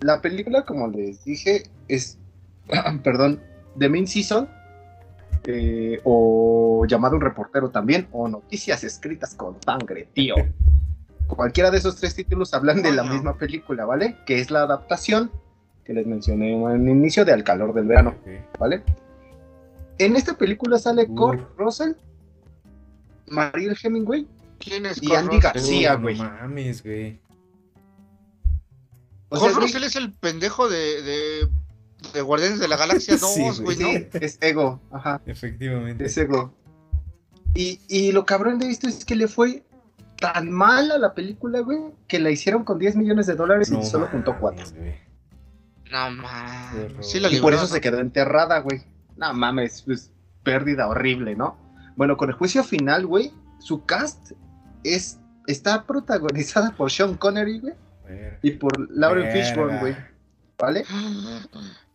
[0.00, 2.18] La película, como les dije, es,
[3.04, 3.40] perdón,
[3.78, 4.48] The Main Season,
[5.44, 10.34] eh, o llamado un reportero también, o noticias escritas con sangre, tío.
[11.26, 14.16] Cualquiera de esos tres títulos hablan de la misma película, ¿vale?
[14.26, 15.30] Que es la adaptación
[15.90, 18.14] que les mencioné en el inicio de Al calor del verano.
[18.60, 18.84] ¿vale?
[19.98, 21.16] En esta película sale Uy.
[21.16, 21.92] Kurt Russell,
[23.26, 24.24] Mariel Hemingway
[24.60, 25.42] ¿Quién es y Kurt Andy Russell?
[25.42, 26.16] García, Oh, güey.
[26.18, 27.20] No mames, güey.
[29.30, 31.48] O sea, Kurt Russell es el pendejo de, de,
[32.14, 33.76] de Guardianes de la Galaxia 2, Sí, güey.
[33.78, 33.88] ¿no?
[33.90, 35.20] sí, es ego, ajá.
[35.26, 36.04] Efectivamente.
[36.04, 36.54] de Sego.
[37.54, 39.64] Y, y lo cabrón de esto es que le fue
[40.20, 43.80] tan mal a la película, güey, que la hicieron con 10 millones de dólares No
[43.80, 44.80] y solo juntó mames, 4.
[44.80, 45.09] güey.
[45.90, 47.06] No mames.
[47.06, 47.68] Sí Y por eso ¿no?
[47.68, 48.82] se quedó enterrada, güey.
[49.16, 50.10] No mames, pues
[50.42, 51.58] pérdida horrible, ¿no?
[51.96, 54.32] Bueno, con el juicio final, güey, su cast
[54.84, 57.74] es está protagonizada por Sean Connery, güey,
[58.42, 59.32] y por Lauren.
[59.32, 59.96] Fishburne, güey,
[60.58, 60.84] ¿vale?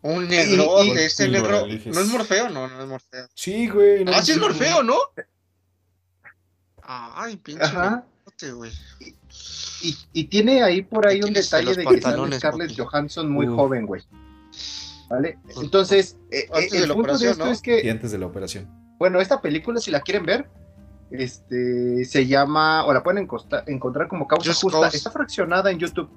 [0.01, 1.65] Un negro, Y- y- negro.
[1.67, 2.49] ¿No es Morfeo?
[2.49, 3.27] No, no es Morfeo.
[3.33, 4.05] Sí, güey.
[4.05, 4.37] no ah, sí es.
[4.37, 4.97] Morfeo, ¿no?
[6.83, 8.05] Ay, pinche Ajá.
[8.53, 8.71] güey.
[9.81, 12.77] Y, y tiene ahí por ahí un detalle de que sale Scarlett.
[12.77, 14.01] Johansson muy joven, güey.
[15.09, 15.37] ¿Vale?
[15.61, 17.51] Entonces, eh, Antes eh, de el la punto de esto ¿no?
[17.51, 18.67] es que antes de la operación.
[18.97, 20.47] Bueno, esta película, si la quieren ver,
[21.11, 24.79] este, se llama, o la pueden encosta- encontrar como Causa Just Justa.
[24.81, 24.97] Cause.
[24.97, 26.09] Está fraccionada en YouTube.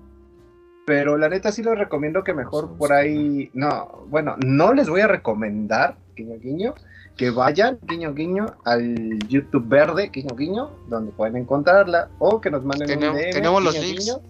[0.86, 5.02] Pero la neta sí les recomiendo que mejor por ahí, no, bueno, no les voy
[5.02, 6.74] a recomendar, guiño guiño,
[7.18, 12.64] que vayan, guiño guiño, al YouTube verde, guiño guiño, donde pueden encontrarla, o que nos
[12.64, 14.04] manden Tenemos- un DM, tenemos los links.
[14.07, 14.20] guiño,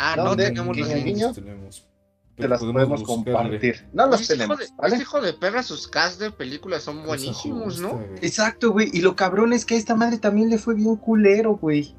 [0.00, 0.44] Ah, no ¿Dónde?
[0.44, 1.34] tenemos los Guiño, links.
[1.34, 1.84] Tenemos.
[2.36, 3.84] te las podemos compartir.
[3.92, 4.92] No las Este hijo, tenemos, de, ¿vale?
[4.94, 8.00] este hijo de perra, sus cast de películas son buenísimos, ¿no?
[8.22, 8.90] Exacto, güey.
[8.92, 11.96] Y lo cabrón es que a esta madre también le fue bien culero, güey.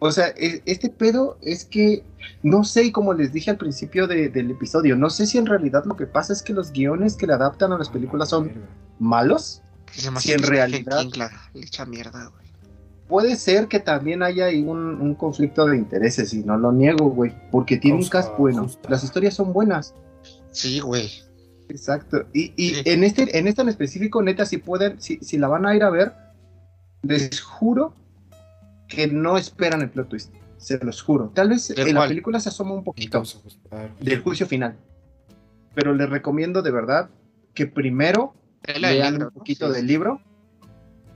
[0.00, 2.02] O sea, e- este pedo es que,
[2.42, 5.46] no sé, y como les dije al principio de- del episodio, no sé si en
[5.46, 8.50] realidad lo que pasa es que los guiones que le adaptan a las películas son
[8.98, 9.62] malos.
[9.92, 12.46] Que se me Si hace en realidad- la- le echa mierda, güey.
[13.08, 17.08] Puede ser que también haya ahí un, un conflicto de intereses, y no lo niego,
[17.10, 17.32] güey.
[17.52, 18.64] Porque tiene un cast bueno.
[18.64, 18.88] justa.
[18.90, 19.94] Las historias son buenas.
[20.50, 21.08] Sí, güey.
[21.68, 22.26] Exacto.
[22.32, 22.82] Y, y Sí.
[22.84, 25.84] en este, en esta en específico, neta, si pueden, si, si la van a ir
[25.84, 26.12] a ver,
[27.02, 27.94] les juro
[28.88, 30.32] que no esperan el plot twist.
[30.58, 31.30] Se los juro.
[31.34, 33.22] Tal vez ¿De en la película se asoma un poquito
[34.00, 34.76] del juicio final.
[35.74, 37.10] Pero les recomiendo de verdad
[37.54, 38.34] que primero
[38.74, 40.20] lean libro, un poquito Sí, del libro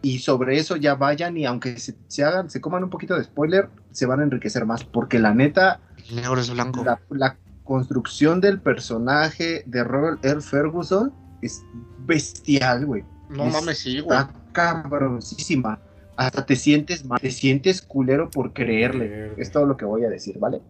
[0.02, 3.24] y sobre eso ya vayan y aunque se, se hagan, se coman un poquito de
[3.24, 6.82] spoiler, se van a enriquecer más, porque la neta, El negro es blanco.
[6.84, 10.40] la, la construcción del personaje de Robert R.
[10.40, 11.62] Ferguson es
[12.06, 13.04] bestial, güey.
[13.28, 14.18] No es- mames, sí, güey.
[14.18, 15.78] Está cabroncísima.
[16.16, 19.32] Hasta te sientes mal, te sientes culero por creerle.
[19.38, 20.60] Es todo lo que voy a decir, ¿vale?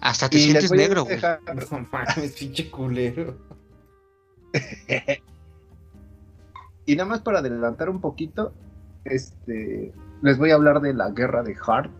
[0.00, 1.18] Hasta te Y sientes negro, güey.
[1.20, 3.36] No mames, pinche culero.
[6.88, 8.54] Y nada más para adelantar un poquito,
[9.04, 11.92] este, les voy a hablar de la Guerra de Hart.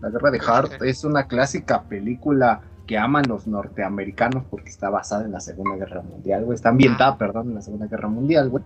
[0.00, 0.82] La Guerra de Hart Ok.
[0.82, 6.02] es una clásica película que aman los norteamericanos porque está basada en la Segunda Guerra
[6.02, 6.54] Mundial, güey.
[6.54, 8.62] Está ambientada, perdón, en la Segunda Guerra Mundial, güey.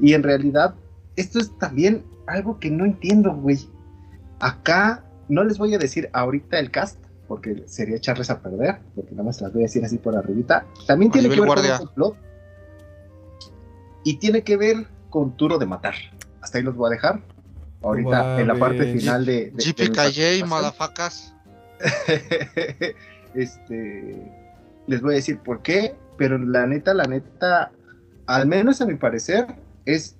[0.00, 0.74] Y en realidad,
[1.14, 3.58] esto es también algo que no entiendo, güey.
[4.40, 9.12] Acá no les voy a decir ahorita el cast, porque sería echarles a perder, porque
[9.12, 10.66] nada más las voy a decir así por arribita.
[10.88, 11.78] También tiene que ver Guardia.
[11.78, 12.16] con un complot.
[14.02, 15.94] Y tiene que ver con Turo de Matar.
[16.42, 17.22] Hasta ahí los voy a dejar.
[17.82, 19.50] Ahorita en la parte final de...
[19.50, 19.62] de-
[20.42, 21.34] de madafacas.
[23.34, 24.30] este,
[24.86, 27.70] les voy a decir por qué, pero la neta, la neta,
[28.26, 29.46] al menos a mi parecer,
[29.86, 30.16] es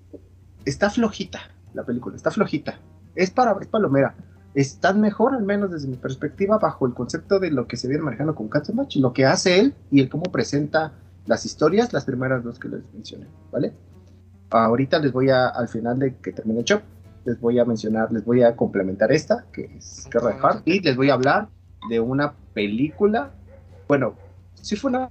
[0.64, 1.40] está flojita
[1.74, 2.78] la película, está flojita.
[3.14, 4.14] Es para es palomera.
[4.54, 8.02] Está mejor, al menos desde mi perspectiva, bajo el concepto de lo que se viene
[8.02, 10.94] manejando con Katzenbach, lo que hace él y el cómo presenta
[11.26, 13.74] las historias, las primeras dos que les mencioné, ¿vale?
[14.50, 16.80] Ahorita les voy a, al final de que termine el show,
[17.24, 20.80] les voy a mencionar, les voy a complementar esta, que es Guerra de Hart, y
[20.80, 21.48] les voy a hablar
[21.90, 23.32] de una película,
[23.88, 24.14] bueno,
[24.54, 25.11] sí fue una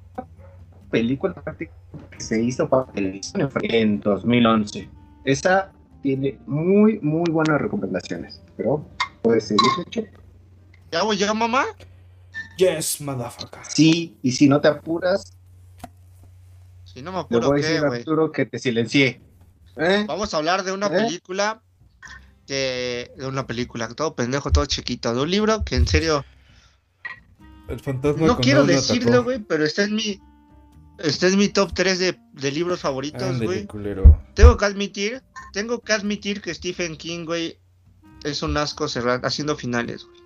[0.89, 1.69] película que
[2.17, 4.89] se hizo para televisión en 2011.
[5.25, 5.71] Esa
[6.01, 8.85] tiene muy, muy buenas recomendaciones, pero
[9.21, 10.03] puede ser hecho.
[10.91, 11.65] ¿Ya voy ya, mamá?
[12.57, 13.59] Yes, motherfucker.
[13.67, 15.33] Sí, y si no te apuras,
[16.85, 17.99] Si no me le apuro, voy a ¿qué, decir a güey?
[17.99, 19.21] Arturo que te silencié.
[19.77, 20.05] ¿Eh?
[20.07, 20.89] Vamos a hablar de una ¿Eh?
[20.89, 21.61] película
[22.47, 23.11] que...
[23.17, 25.13] De una película, todo pendejo, todo chiquito.
[25.13, 26.25] De un libro que en serio...
[27.67, 30.21] El fantasma No quiero decirlo, güey, pero está en mi...
[30.99, 33.67] Está en mi top 3 de, de libros favoritos, güey.
[34.33, 37.59] Tengo que admitir, tengo que admitir que Stephen King, güey,
[38.23, 40.25] es un asco cerrar, haciendo finales, güey.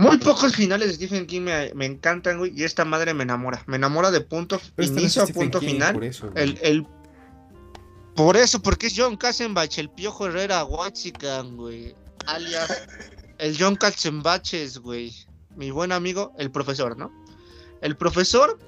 [0.00, 3.62] Muy pocos finales de Stephen King me, me encantan, güey, y esta madre me enamora.
[3.66, 6.02] Me enamora de punto Pero este es inicio a punto King, final.
[6.02, 6.32] Eso.
[6.34, 6.86] El, el...
[8.16, 11.94] Por eso, porque es John Katzenbach, el Piojo Herrera Huachican, güey.
[12.26, 12.86] Alias
[13.40, 15.12] el John Katzenbaches, güey.
[15.56, 17.10] Mi buen amigo, el profesor, ¿no?
[17.80, 18.58] El profesor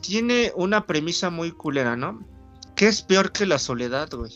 [0.00, 2.26] tiene una premisa muy culera, ¿no?
[2.74, 4.32] ¿Qué es peor que la soledad, güey?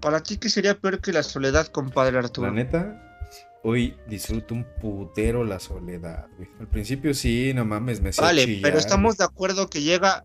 [0.00, 2.46] Para ti, ¿qué sería peor que la soledad, compadre Arturo?
[2.46, 3.20] La neta,
[3.62, 6.48] hoy disfruto un putero la soledad, güey.
[6.60, 10.24] Al principio sí, no mames, me hacía Vale, pero estamos de acuerdo que llega,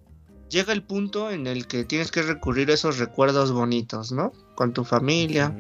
[0.49, 4.31] llega el punto en el que tienes que recurrir a esos recuerdos bonitos, ¿no?
[4.55, 5.53] Con tu familia,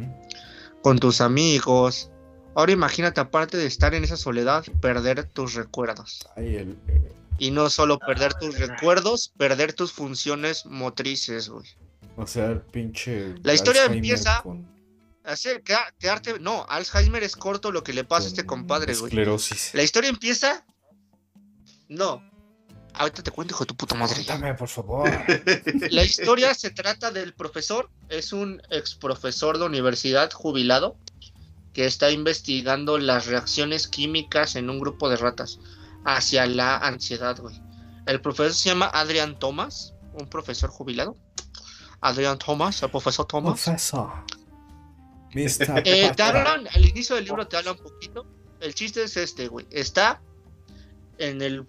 [0.81, 2.11] con tus amigos.
[2.55, 6.27] Ahora imagínate, aparte de estar en esa soledad, perder tus recuerdos.
[6.37, 11.67] Ay, el, eh, Y no solo perder tus recuerdos, perder tus funciones motrices, güey.
[12.17, 13.35] o sea, el pinche.
[13.43, 14.73] La historia Alzheimer empieza- con-
[15.25, 16.39] Hacer, queda- quedarte.
[16.39, 19.05] No, Alzheimer es corto lo que le pasa a este compadre, güey.
[19.09, 19.71] Esclerosis.
[19.73, 20.63] La historia empieza.
[21.89, 22.21] No.
[22.97, 24.15] Ahorita te cuento, hijo de tu puta madre.
[24.15, 25.09] Cuéntame, por favor.
[25.89, 30.97] La historia se trata del profesor, es un ex profesor de universidad jubilado
[31.73, 35.59] que está investigando las reacciones químicas en un grupo de ratas
[36.05, 37.61] hacia la ansiedad, güey.
[38.05, 41.17] El profesor se llama Adrian Thomas, un profesor jubilado.
[42.01, 43.61] Adrian Thomas, el profesor Thomas.
[43.61, 44.11] Profesor.
[45.35, 48.25] Eh, te hablan, al inicio del libro te habla un poquito.
[48.61, 49.65] El chiste es este, güey.
[49.69, 50.21] Está
[51.17, 51.67] en el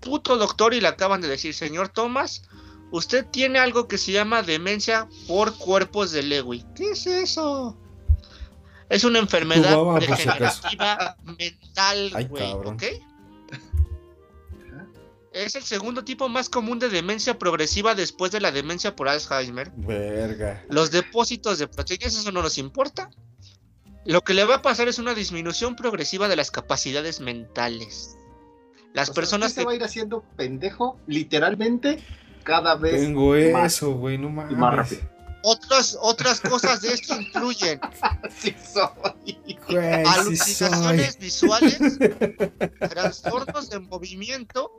[0.00, 2.42] puto doctor y le acaban de decir, señor Thomas,
[2.90, 6.64] usted tiene algo que se llama demencia por cuerpos de Lewy.
[6.74, 7.76] ¿Qué es eso?
[8.88, 12.52] Es una enfermedad mamá, degenerativa mental, Ay, güey.
[12.52, 12.82] ¿ok?
[15.32, 19.70] Es el segundo tipo más común de demencia progresiva después de la demencia por Alzheimer.
[19.76, 20.64] Verga.
[20.70, 23.10] Los depósitos de proteínas, eso no nos importa.
[24.04, 28.17] Lo que le va a pasar es una disminución progresiva de las capacidades mentales.
[28.98, 32.02] Las O sea, personas que se va a ir haciendo pendejo, literalmente,
[32.42, 34.58] cada vez Tengo más eso, güey, no y mames.
[34.58, 35.02] más rápido.
[35.42, 37.78] otras otras cosas de esto incluyen
[38.24, 39.38] Así soy.
[39.68, 41.20] Güey, sí alucinaciones soy.
[41.20, 41.78] visuales,
[42.90, 44.72] trastornos de movimiento,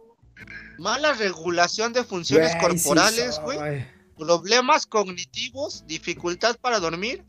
[0.77, 3.85] mala regulación de funciones Güey, sí corporales, güey,
[4.17, 7.23] problemas cognitivos, dificultad para dormir,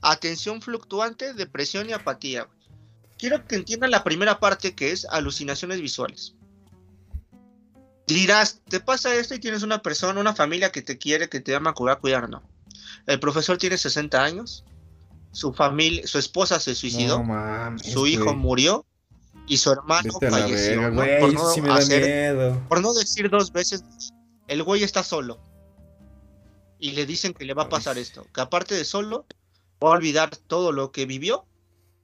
[0.00, 2.46] atención fluctuante, depresión y apatía.
[3.18, 6.34] Quiero que entiendan la primera parte que es alucinaciones visuales.
[8.06, 11.54] Dirás, te pasa esto y tienes una persona, una familia que te quiere, que te
[11.54, 12.42] ama, cuidar, cuidar, no.
[13.06, 14.64] El profesor tiene 60 años,
[15.32, 18.84] su familia, su esposa se suicidó, No su hijo murió
[19.48, 20.80] y su hermano falleció.
[20.82, 20.94] verga, ¿no?
[20.94, 21.20] güey.
[21.20, 23.82] Por, no sí hacer- por no decir dos veces,
[24.46, 25.40] el güey está solo.
[26.78, 29.24] Y le dicen que le va a pasar esto, que aparte de solo,
[29.82, 31.45] va a olvidar todo lo que vivió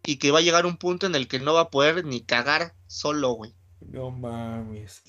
[0.04, 2.20] y que va a llegar un punto en el que no va a poder ni
[2.22, 3.54] cagar solo, güey.
[3.90, 5.02] No mames.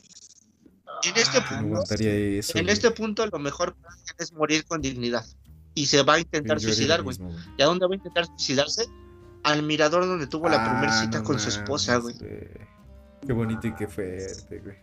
[1.03, 2.57] En este No punto, eso.
[2.57, 2.73] en güey.
[2.73, 3.75] este punto lo mejor
[4.19, 5.25] es morir con dignidad.
[5.75, 7.17] Y se va a intentar Yo suicidar, güey.
[7.17, 7.43] mismo, güey.
[7.57, 8.85] ¿Y a dónde va a intentar suicidarse?
[9.43, 12.15] Al mirador donde tuvo la primera Ah, cita no con su esposa, güey.
[12.17, 14.77] Qué bonito y qué fuerte, güey.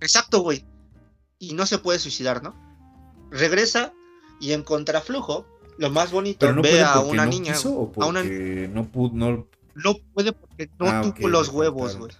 [0.00, 0.64] Exacto, güey.
[1.38, 2.54] Y no se puede suicidar, ¿no?
[3.30, 3.92] Regresa
[4.40, 5.46] y en contraflujo,
[5.78, 7.52] lo más bonito, Pero no ve a una no niña.
[7.52, 11.96] quiso o a una- no pudo, no, No puede porque no Ah, tuvo los huevos,
[11.96, 12.12] güey.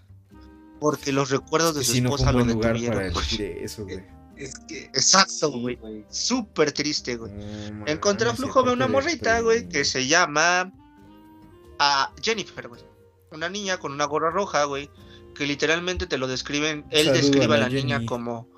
[0.79, 3.01] Porque los recuerdos de su esposa lo detuvieron.
[3.03, 4.03] elegir eso, güey.
[4.37, 4.85] Es que.
[4.92, 6.05] Exacto, sí, güey.
[6.11, 7.33] Súper triste, güey.
[7.73, 10.71] No En contraflujo ve una morrita, güey, que se llama
[11.79, 12.83] a Jennifer, güey.
[13.33, 14.90] Una niña con una gorra roja, güey,
[15.35, 18.49] que literalmente te lo describen, él describe a la niña como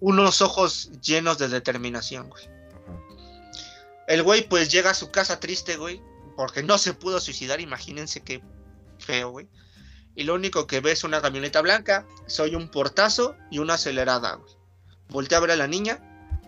[0.00, 2.44] unos ojos llenos de determinación, güey.
[4.08, 6.00] El güey pues llega a su casa triste, güey,
[6.34, 8.42] porque no se pudo suicidar, imagínense qué
[8.98, 9.48] feo, güey.
[10.14, 14.36] Y lo único que ve es una camioneta blanca, soy un portazo y una acelerada,
[14.36, 14.50] güey.
[15.10, 16.00] Voltea a ver a la niña.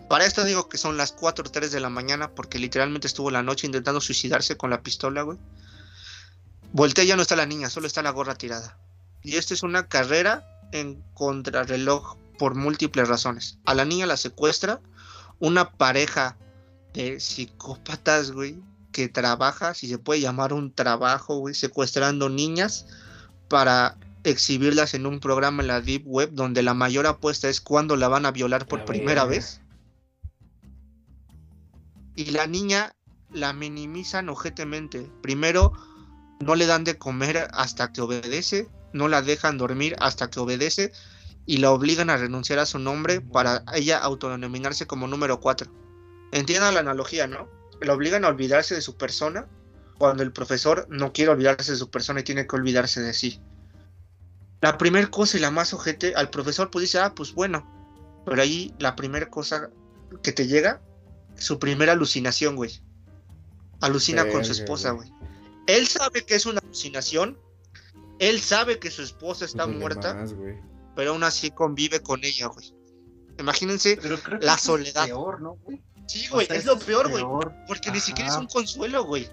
[0.09, 3.29] Para esto digo que son las 4 o 3 de la mañana, porque literalmente estuvo
[3.29, 5.37] la noche intentando suicidarse con la pistola, güey.
[6.73, 8.79] Voltea ya no está la niña, solo está la gorra tirada.
[9.21, 13.59] Y esto es una carrera en contrarreloj por múltiples razones.
[13.65, 14.81] A la niña la secuestra
[15.37, 16.37] una pareja
[16.93, 18.57] de psicópatas, güey,
[18.91, 22.85] que trabaja, si se puede llamar un trabajo, güey, secuestrando niñas
[23.47, 27.95] para exhibirlas en un programa en la Deep Web donde la mayor apuesta es cuando
[27.95, 29.61] la van a violar por La primera vez.
[32.15, 32.93] Y la niña
[33.31, 35.09] la minimizan ojetemente.
[35.21, 35.73] Primero,
[36.39, 40.91] no le dan de comer hasta que obedece, no la dejan dormir hasta que obedece
[41.45, 45.80] y la obligan a renunciar a su nombre para ella autodenominarse como número 4.
[46.31, 47.49] Entiendan la analogía, ¿no?
[47.81, 49.47] La obligan a olvidarse de su persona
[49.97, 53.39] cuando el profesor no quiere olvidarse de su persona y tiene que olvidarse de sí.
[54.61, 57.67] La primera cosa y la más ojete, al profesor pues dice, ah, pues bueno,
[58.25, 59.69] pero ahí la primera cosa
[60.23, 60.81] que te llega,
[61.35, 62.81] su primera alucinación, güey.
[63.81, 65.09] Alucina con su esposa, güey.
[65.09, 65.21] güey.
[65.67, 67.37] Él sabe que es una alucinación,
[68.19, 70.55] él sabe que su esposa está muerta, más, güey.
[70.95, 72.75] pero aún así convive con ella, güey.
[73.39, 75.05] Imagínense, Pero creo que La es soledad.
[75.05, 75.81] peor, ¿no, güey?
[76.07, 77.23] Sí, O güey, sea, es lo peor, güey,
[77.67, 79.29] porque ni siquiera es un consuelo, güey.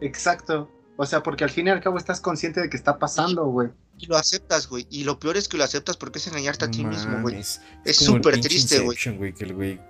[0.00, 0.70] Exacto.
[0.96, 3.68] O sea, porque al fin y al cabo estás consciente de que está pasando, güey.
[3.98, 4.86] Y lo aceptas, güey.
[4.90, 7.36] Y lo peor es que lo aceptas porque es engañarte a ti mismo, güey.
[7.38, 7.60] Es
[7.96, 8.96] súper triste, güey.
[8.96, 9.80] Que el güey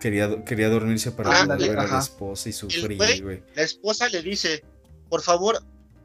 [0.00, 3.42] quería, quería dormirse para Ándale, volver a la esposa y sufrir, güey-.
[3.54, 4.64] La esposa le dice,
[5.08, 5.62] por favor,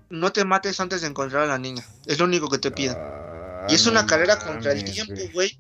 [0.10, 1.86] no te mates antes de encontrar a la niña.
[2.06, 2.96] Es lo único que te pido.
[2.98, 5.58] Ah, y es no una carrera contra el tiempo, güey.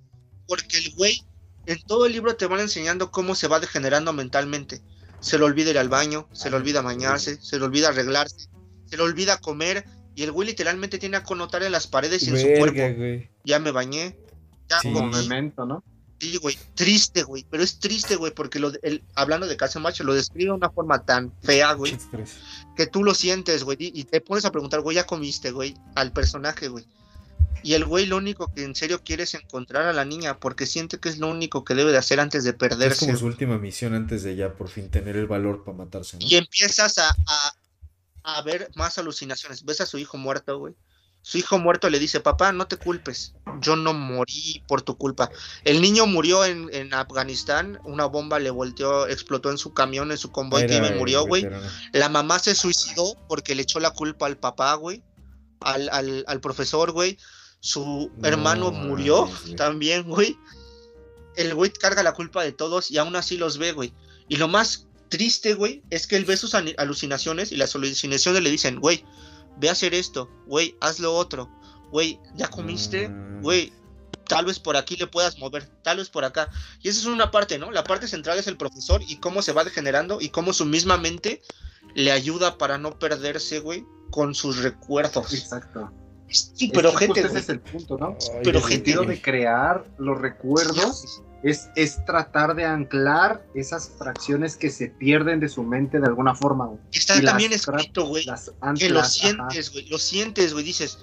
[0.47, 1.23] Porque el güey,
[1.65, 4.81] en todo el libro te van enseñando cómo se va degenerando mentalmente.
[5.19, 8.49] Se le olvida ir al baño, se le olvida bañarse, se le olvida arreglarse,
[8.85, 9.85] se le olvida comer.
[10.15, 12.97] Y el güey literalmente tiene a connotar en las paredes y en su cuerpo.
[12.97, 13.29] güey.
[13.45, 14.17] Ya me bañé,
[14.69, 14.91] ya Sí.
[14.91, 15.83] Comí, memento, ¿no?
[16.19, 19.79] Sí, güey, triste, güey, pero es triste, güey, porque lo, de- el- hablando de Caso
[19.79, 21.97] Macho, lo describe de una forma tan fea, güey,
[22.75, 25.75] que tú lo sientes, güey, y y te pones a preguntar, güey, ya comiste, güey,
[25.95, 26.85] al personaje, güey.
[27.63, 30.65] Y el güey lo único que en serio quiere es encontrar a la niña, porque
[30.65, 33.05] siente que es lo único que debe de hacer antes de Es perderse.
[33.05, 36.25] como su última misión antes de ya por fin tener el valor para matarse, ¿no?
[36.27, 37.53] Y empiezas a, a,
[38.23, 39.63] a ver más alucinaciones.
[39.65, 40.75] Ves a su hijo muerto, güey.
[41.23, 43.35] Su hijo muerto le dice, papá, no te culpes.
[43.59, 45.29] Yo no morí por tu culpa.
[45.63, 47.77] El niño murió en, en Afganistán.
[47.83, 51.47] Una bomba le volteó, explotó en su camión, en su convoy que iba murió, güey.
[51.93, 55.03] La mamá se suicidó porque le echó la culpa al papá, güey.
[55.59, 57.19] Al, al, al profesor, güey.
[57.61, 60.37] Su No hermano murió también, güey.
[61.35, 63.93] El güey carga la culpa de todos y aún así los ve, güey.
[64.27, 68.49] Y lo más triste, güey, es que él ve sus alucinaciones y las alucinaciones le
[68.49, 69.05] dicen, güey,
[69.57, 71.49] ve a hacer esto, güey, haz lo otro,
[71.91, 73.41] güey, ya comiste, Mm.
[73.41, 73.73] güey,
[74.27, 76.49] tal vez por aquí le puedas mover, tal vez por acá.
[76.81, 77.69] Y esa es una parte, ¿no?
[77.71, 80.97] La parte central es el profesor y cómo se va degenerando y cómo su misma
[80.97, 81.41] mente
[81.93, 85.33] le ayuda para no perderse, güey, con sus recuerdos.
[85.33, 85.91] Exacto.
[86.31, 88.17] Es que ojete, justo ese es el punto, ¿no?
[88.33, 93.89] Ay, Pero El sentido gente- de crear los recuerdos es, es tratar de anclar esas
[93.97, 96.79] fracciones que se pierden de su mente de alguna forma, güey.
[96.93, 100.97] Está y también escrito, güey, Las que anclas, lo sientes, güey, lo sientes, güey, dices,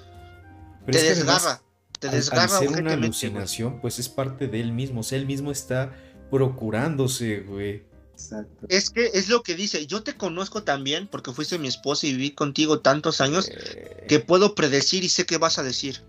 [0.86, 1.62] Pero te es que además- desgarra.
[1.98, 5.00] Te Al- al desgarra ser una alucinación, pues es parte de él mismo.
[5.00, 5.92] O sea, él mismo está
[6.30, 7.82] procurándose, güey.
[8.18, 8.66] Exacto.
[8.68, 12.12] Es que es lo que dice, yo te conozco también porque fuiste mi esposa y
[12.12, 16.02] viví contigo tantos años Eh, que puedo predecir y sé qué vas a decir.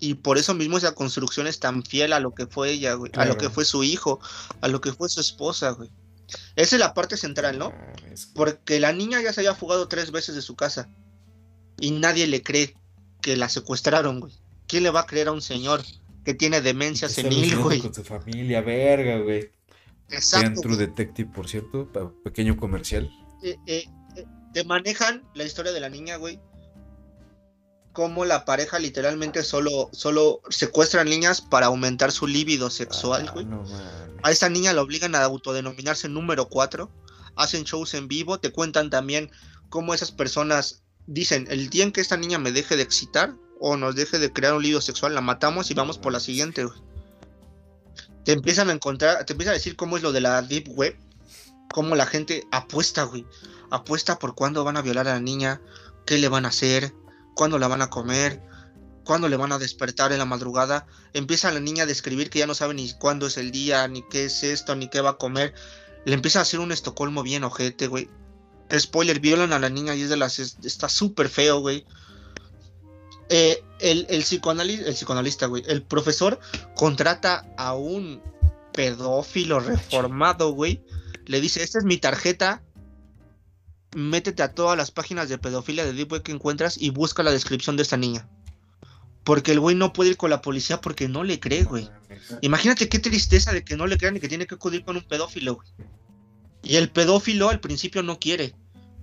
[0.00, 3.12] Y por eso mismo esa construcción es tan fiel a lo que fue ella, güey,
[3.14, 4.18] a lo que fue su hijo,
[4.60, 5.88] a lo que fue su esposa, güey.
[6.56, 7.70] Esa es la parte central, ¿no?
[7.70, 10.90] mames, Porque la niña ya se había fugado tres veces de su casa
[11.80, 12.74] y nadie le cree
[13.22, 14.34] que la secuestraron, güey.
[14.66, 15.82] ¿Quién le va a creer a un señor
[16.24, 17.80] que tiene demencia senil, güey?
[17.80, 19.50] Con su familia, verga, güey.
[20.10, 20.60] Exacto.
[20.60, 20.76] True.
[20.76, 21.88] Detective, por cierto,
[22.24, 23.10] pequeño comercial.
[23.42, 23.84] eh, eh,
[24.16, 26.40] eh, te manejan la historia de la niña, güey.
[27.92, 33.46] Como la pareja literalmente solo, solo secuestran niñas para aumentar su líbido sexual, Ah, güey.
[33.46, 33.64] no.
[34.22, 36.90] A esa niña la obligan a autodenominarse número 4.
[37.36, 38.38] Hacen shows en vivo.
[38.38, 39.30] Te cuentan también
[39.70, 43.76] cómo esas personas dicen: el día en que esta niña me deje de excitar o
[43.78, 46.78] nos deje de crear un líbido sexual, la matamos y vamos por la siguiente, güey.
[48.26, 50.98] Te empiezan a encontrar, te empiezan a decir cómo es lo de la Deep Web.
[51.72, 53.24] Cómo la gente apuesta, güey.
[53.70, 55.60] Apuesta por cuándo van a violar a la niña,
[56.06, 56.92] qué le van a hacer,
[57.36, 58.42] cuándo la van a comer,
[59.04, 60.88] cuándo le van a despertar en la madrugada.
[61.12, 64.02] Empieza la niña a describir que ya no sabe ni cuándo es el día, ni
[64.08, 65.54] qué es esto, ni qué va a comer.
[66.04, 68.10] Le empieza a hacer un Estocolmo bien ojete, güey.
[68.76, 70.40] Spoiler, violan a la niña y es de las.
[70.40, 71.86] es- está súper feo, güey.
[73.28, 75.62] Eh, el, el, psicoanali- el psicoanalista, güey.
[75.66, 76.38] El profesor
[76.74, 78.22] contrata a un
[78.72, 80.82] pedófilo reformado, güey.
[81.26, 82.62] Le dice: Esta es mi tarjeta.
[83.94, 87.30] Métete a todas las páginas de pedofilia de Deep Web que encuentras y busca la
[87.30, 88.28] descripción de esta niña.
[89.24, 91.88] Porque el güey no puede ir con la policía porque no le cree, güey.
[92.42, 95.02] Imagínate qué tristeza de que no le crean y que tiene que acudir con un
[95.02, 95.68] pedófilo, güey.
[96.62, 98.54] Y el pedófilo al principio no quiere.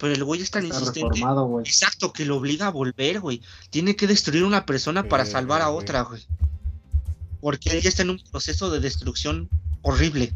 [0.03, 1.21] Pero el güey es tan Está insistente.
[1.63, 3.41] Exacto, que lo obliga a volver, güey.
[3.69, 6.27] Tiene que destruir una persona para salvar a otra, güey.
[7.39, 9.49] Porque él ya está en un proceso de destrucción
[9.81, 10.35] horrible.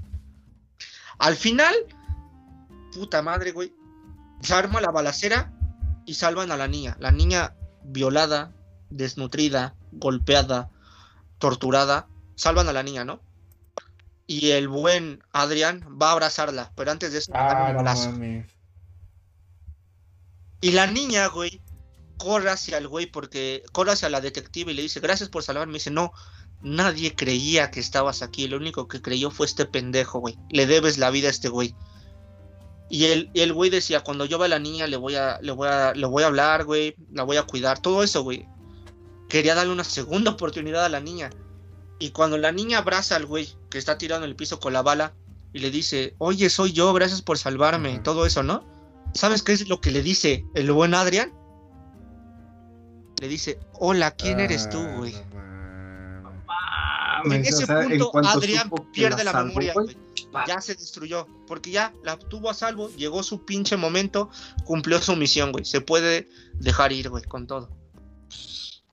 [1.19, 1.75] Al final,
[2.93, 3.73] puta madre, güey.
[4.41, 5.51] Se arma la balacera
[6.05, 6.95] y salvan a la niña.
[7.01, 7.53] La niña
[7.83, 8.53] violada,
[8.89, 10.69] desnutrida, golpeada,
[11.39, 12.07] torturada.
[12.35, 13.19] Salvan a la niña, ¿no?
[14.27, 17.71] Y el buen Adrián va a abrazarla, pero antes de eso le dan Ah, un
[17.73, 18.11] no balazo.
[18.11, 18.45] mames.
[20.61, 21.61] Y la niña, güey,
[22.17, 25.73] corre hacia el güey porque corre hacia la detective y le dice, gracias por salvarme.
[25.73, 26.11] Y dice, no,
[26.61, 28.47] nadie creía que estabas aquí.
[28.47, 30.37] Lo único que creyó fue este pendejo, güey.
[30.49, 31.75] Le debes la vida a este güey.
[32.89, 35.39] Y el, y el güey decía, cuando yo vea a la niña le voy a,
[35.41, 38.47] le voy a, le voy a hablar, güey, la voy a cuidar, todo eso, güey.
[39.27, 41.29] Quería darle una segunda oportunidad a la niña.
[41.99, 44.81] Y cuando la niña abraza al güey que está tirado en el piso con la
[44.81, 45.13] bala
[45.51, 48.76] y le dice, oye, soy yo, gracias por salvarme, todo eso, ¿no?
[49.17, 51.33] ¿Sabes qué es lo que le dice el buen Adrián?
[53.19, 55.15] Le dice, hola, ¿quién eres tú, Ah, güey?
[57.25, 57.33] no.
[57.33, 59.97] En ese o sea, en punto, supo que pierde la, memoria, güey.
[60.45, 64.29] Ya se destruyó, porque ya la tuvo a salvo, llegó su pinche momento,
[64.65, 65.65] cumplió su misión, güey.
[65.65, 67.71] Se puede dejar ir, güey, con todo.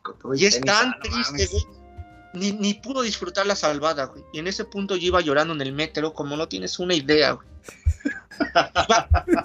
[0.01, 1.64] con todo Y es tenis, tan ah, no triste, güey.
[2.35, 4.24] Ni, ni pudo disfrutar la salvada, güey.
[4.32, 7.32] Y en ese punto yo iba llorando en el metro, como no tienes una idea,
[7.32, 7.47] güey.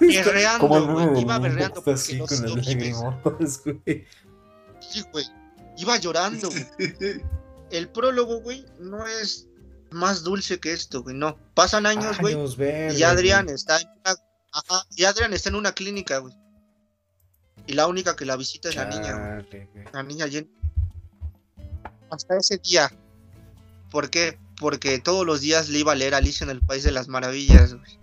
[0.24, 1.22] berreando, güey.
[1.22, 2.96] Iba berreando porque así lo- con lo las vives.
[2.98, 4.06] lagrimotas, güey.
[4.80, 5.24] Sí, güey.
[5.78, 6.66] Iba llorando, güey.
[7.70, 9.46] El prólogo, güey, no es
[9.92, 11.14] más dulce que esto, güey.
[11.16, 11.38] No.
[11.54, 12.36] Pasan años, güey.
[12.96, 13.54] Y Adrián güey.
[13.54, 14.16] está en una,
[14.52, 16.34] ajá, y Adrián está en una clínica, güey.
[17.68, 19.68] Y la única que la visita es la niña, güey.
[19.92, 20.50] La niña Jen.
[22.10, 22.90] Hasta ese día.
[23.90, 24.38] ¿Por qué?
[24.58, 27.74] Porque todos los días le iba a leer Alicia en el País de las Maravillas,
[27.74, 27.98] güey.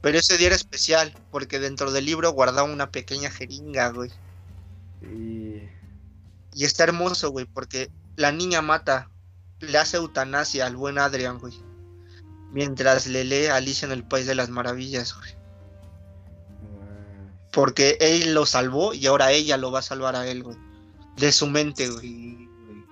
[0.00, 4.10] Pero ese día era especial, porque dentro del libro guardaba una pequeña jeringa, güey.
[5.00, 5.68] Sí.
[6.54, 9.08] Y está hermoso, güey, porque la niña mata,
[9.60, 11.54] le hace eutanasia al buen Adrián, güey.
[12.50, 15.32] Mientras le lee Alicia en el País de las Maravillas, güey.
[16.60, 20.56] No Porque él lo salvó y ahora ella lo va a salvar a él, güey.
[21.16, 22.41] De su mente, güey.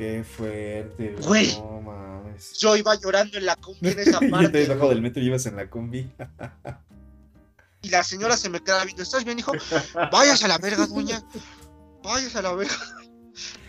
[0.00, 1.54] Qué fuerte, Güey.
[1.58, 2.54] No mames.
[2.54, 4.48] Yo iba llorando en la combi en esa Yo te parte.
[4.66, 6.10] debajo del metro y ibas en la combi.
[7.82, 9.02] Y la señora se me queda viendo.
[9.02, 9.52] ¿Estás bien, hijo?
[10.10, 11.22] Váyase a la verga, doña.
[12.02, 12.72] Váyase a la verga.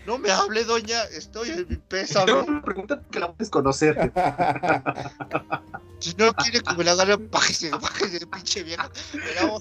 [0.06, 1.02] No me hable, doña.
[1.04, 2.24] Estoy en mi pésame.
[2.24, 4.10] Tengo una pregunta que la puedes conocer.
[5.98, 8.90] Si no quiere que me la agarre, bájese, bájese, pinche vieja.
[9.12, 9.58] Pero,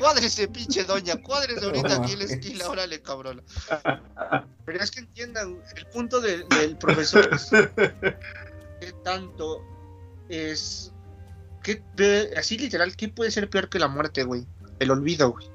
[0.00, 1.16] cuádrese, pinche doña.
[1.22, 2.68] Cuádrese ahorita No aquí en la esquina.
[2.68, 3.42] Órale, cabrón.
[4.64, 7.50] Pero es que entiendan, el punto de- del profesor es
[8.80, 9.62] qué tanto
[10.28, 10.92] es.
[11.62, 14.46] ¿qué, pe- así literal, ¿qué puede ser peor que la muerte, güey?
[14.78, 15.46] El olvido, güey.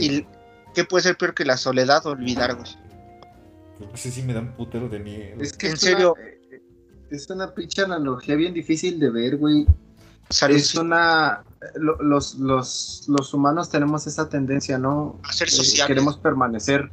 [0.00, 0.26] ¿Y
[0.74, 2.70] qué puede ser peor que la soledad o olvidar, güey?
[3.92, 5.42] Ese sí me dan putero de miedo.
[5.42, 6.14] Es que En es serio.
[6.14, 6.62] una- eh,
[7.10, 9.66] es una pinche analogía bien difícil de ver, güey.
[10.30, 11.44] Salud, Es una.
[11.74, 15.18] Lo- los, los, los humanos tenemos esa tendencia, ¿no?
[15.22, 15.86] a ser Eh, sociales.
[15.86, 16.90] queremos permanecer.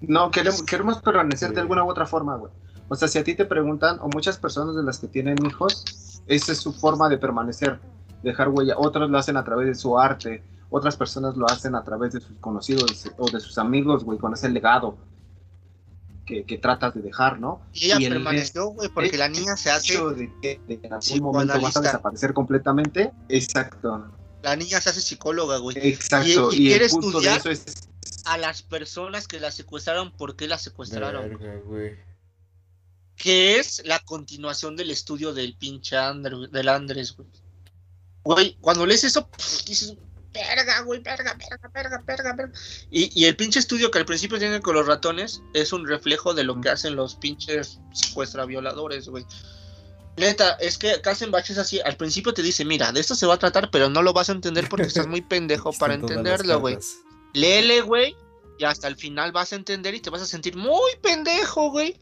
[0.00, 1.54] No, queremos, queremos permanecer Sí.
[1.54, 2.52] de alguna u otra forma, güey.
[2.88, 6.22] O sea, si a ti te preguntan, o muchas personas de las que tienen hijos,
[6.26, 7.80] esa es su forma de permanecer,
[8.22, 8.74] dejar huella.
[8.78, 12.20] Otros lo hacen a través de su arte, otras personas lo hacen a través de
[12.20, 14.96] sus conocidos o de sus amigos, güey, con ese legado
[16.28, 17.62] que, que tratas de dejar, ¿no?
[17.72, 20.78] Y ella y el permaneció, güey, porque el la niña se hace, de que de
[20.78, 23.12] que en algún momento vas a desaparecer completamente.
[23.30, 24.12] Exacto,
[24.42, 25.76] la niña se hace psicóloga, güey.
[25.80, 26.52] exacto.
[26.52, 27.88] y Y, quiere el punto de estudiar eso es
[28.26, 31.30] A las personas que la secuestraron, ¿por qué la secuestraron?
[31.30, 31.96] Verga, güey.
[33.16, 37.28] que es la continuación del estudio del pinche Andrew, del Andrés, güey.
[38.22, 39.96] Güey, cuando lees eso, pff, dices,
[40.32, 42.58] verga, güey, verga, verga, verga, verga, verga.
[42.90, 46.34] Y, y el pinche estudio que al principio tienen con los ratones es un reflejo
[46.34, 49.24] de lo que hacen los pinches secuestra violadores, güey.
[50.18, 53.34] Neta, es que Kassenbach es así, al principio te dice, mira, de esto se va
[53.34, 56.78] a tratar, pero no lo vas a entender porque estás muy pendejo para entenderlo, güey.
[57.34, 58.16] Léele, güey,
[58.58, 61.98] y hasta el final vas a entender y te vas a sentir muy pendejo, güey.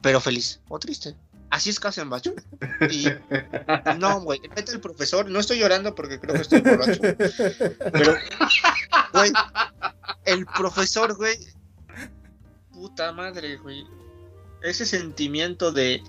[0.00, 1.14] Pero feliz o triste.
[1.52, 2.24] Así es Kassenbach.
[2.90, 3.08] Y
[3.98, 7.00] no, güey, neta el profesor, no estoy llorando porque creo que estoy borracho.
[7.92, 8.16] Pero,
[9.12, 9.32] güey,
[10.24, 11.36] el profesor, güey,
[12.72, 13.84] puta madre, güey.
[14.62, 16.02] Ese sentimiento de,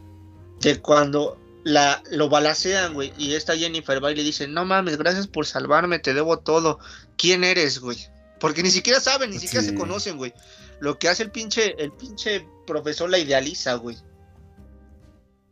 [0.61, 4.97] de cuando la, lo balacean, güey, y esta Jennifer va y le dice, no mames,
[4.97, 6.79] gracias por salvarme, te debo todo.
[7.17, 7.97] ¿Quién eres, güey?
[8.39, 9.71] Porque ni siquiera saben, ni siquiera Sí.
[9.71, 10.33] se conocen, güey.
[10.79, 13.97] Lo que hace el pinche, el pinche profesor la idealiza, güey.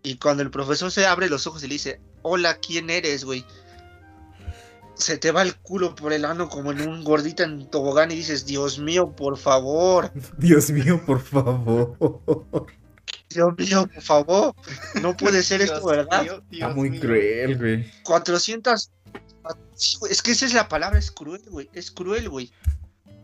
[0.04, 3.46] Y cuando el profesor se abre los ojos y le dice, hola, ¿quién eres, güey?
[4.96, 8.16] Se te va el culo por el ano como en un gordita en tobogán y
[8.16, 11.98] dices, Dios mío, por favor, Dios mío, por favor.
[13.30, 14.56] Dios mío, por favor,
[15.02, 16.42] no puede ser esto, ¿verdad?
[16.52, 17.92] Está muy cruel, güey.
[18.04, 18.92] 400...
[19.74, 22.52] Sí, güey, Es que esa es la palabra, es cruel, güey, es cruel, güey.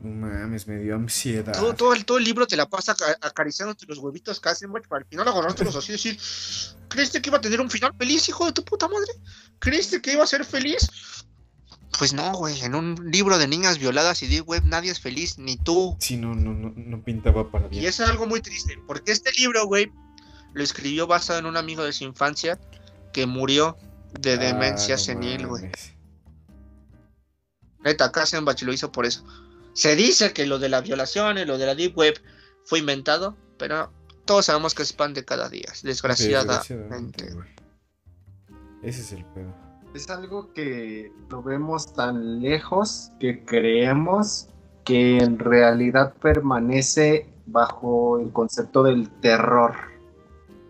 [0.08, 1.54] Mames, me dio ansiedad.
[1.54, 4.84] Todo, todo, el, todo el libro te la pasa aca- acariciándote los huevitos hacen, güey,
[4.84, 6.20] para al final agarrártelos así y decir,
[6.90, 9.12] ¿creíste que iba a tener un final feliz, hijo de tu puta madre?
[9.60, 10.90] ¿Creíste que iba a ser feliz?
[12.00, 15.38] Pues no, güey, en un libro de niñas violadas y deep web nadie es feliz,
[15.40, 15.96] ni tú.
[16.00, 17.84] Sí, no, no, no, no pintaba para bien.
[17.84, 19.92] Y eso es algo muy triste, porque este libro, güey,
[20.54, 22.60] lo escribió basado en un amigo de su infancia
[23.14, 23.78] que murió
[24.20, 25.72] de Ah, demencia no senil, güey.
[27.84, 29.24] Neta, Kassenbach lo hizo por eso.
[29.78, 32.20] Se dice que lo de la violación y lo de la deep web
[32.64, 33.92] fue inventado, pero
[34.26, 37.30] todos sabemos que es pan de cada día, desgraciadamente.
[38.82, 39.54] Ese es el pedo.
[39.94, 44.48] Es algo que lo vemos tan lejos que creemos
[44.84, 49.76] que en realidad permanece bajo el concepto del terror,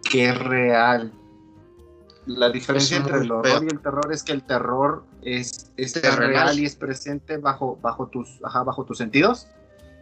[0.03, 1.13] que es real.
[2.25, 5.05] La diferencia Es entre el horror y el terror es que el terror
[5.35, 6.29] es, está Terrenal.
[6.29, 9.47] real y es presente bajo, bajo, tus, ajá, bajo tus sentidos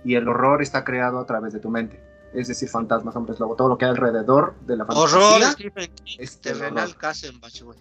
[0.03, 1.99] y el horror está creado a través de tu mente.
[2.33, 5.17] Es decir, fantasmas, hombres lobo, todo lo que hay alrededor de la fantasía.
[5.17, 6.95] Horror, Stephen King, es terrenal
[7.63, 7.77] güey.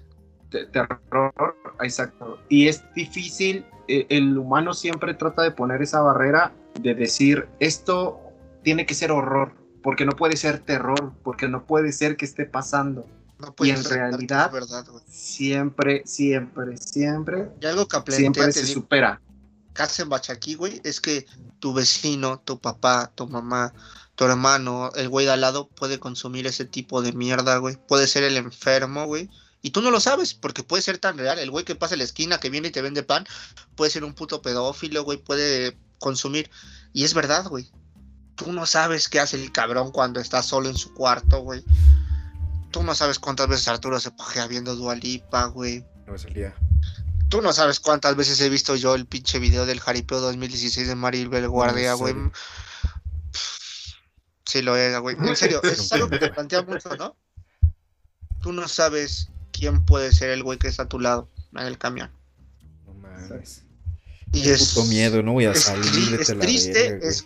[0.48, 2.38] te- terror, exacto.
[2.48, 8.20] Y es difícil, eh, el humano siempre trata de poner esa barrera de decir, esto
[8.62, 12.46] tiene que ser horror, porque no puede ser terror, porque no puede ser que esté
[12.46, 13.06] pasando.
[13.38, 14.86] No puedes en realidad- verdad.
[15.08, 19.20] Siempre, siempre, siempre, Y algo que siempre se digo, supera.
[19.72, 21.26] Kassenbach aquí, güey, es que
[21.58, 23.74] tu vecino, tu papá, tu mamá,
[24.14, 27.76] tu hermano, el güey de al lado puede consumir ese tipo de mierda, güey.
[27.88, 29.28] Puede ser el enfermo, güey.
[29.62, 31.38] Y tú no lo sabes, porque puede ser tan real.
[31.38, 33.26] El güey que pasa en la esquina, que viene y te vende pan,
[33.74, 36.50] puede ser un puto pedófilo, güey, puede consumir.
[36.92, 37.68] Y es verdad, güey.
[38.36, 41.64] Tú no sabes qué hace el cabrón cuando está solo en su cuarto, güey.
[42.74, 45.84] Tú no sabes cuántas veces Arturo se pajea viendo Dualipa, güey.
[46.06, 46.52] No me salía.
[47.28, 50.96] Tú no sabes cuántas veces he visto yo el pinche video del Jaripeo 2016 de
[50.96, 52.14] Maribel Guardia, ¿en güey.
[54.44, 55.14] Sí lo es, güey.
[55.20, 57.16] En serio, es algo que te plantea mucho, ¿no?
[58.42, 61.78] Tú no sabes quién puede ser el güey que está a tu lado en el
[61.78, 62.10] camión.
[62.86, 63.62] No mames.
[64.32, 66.20] Y es Puto miedo, no voy a es, salir.
[66.20, 67.24] es a la triste, verga, es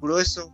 [0.00, 0.50] grueso.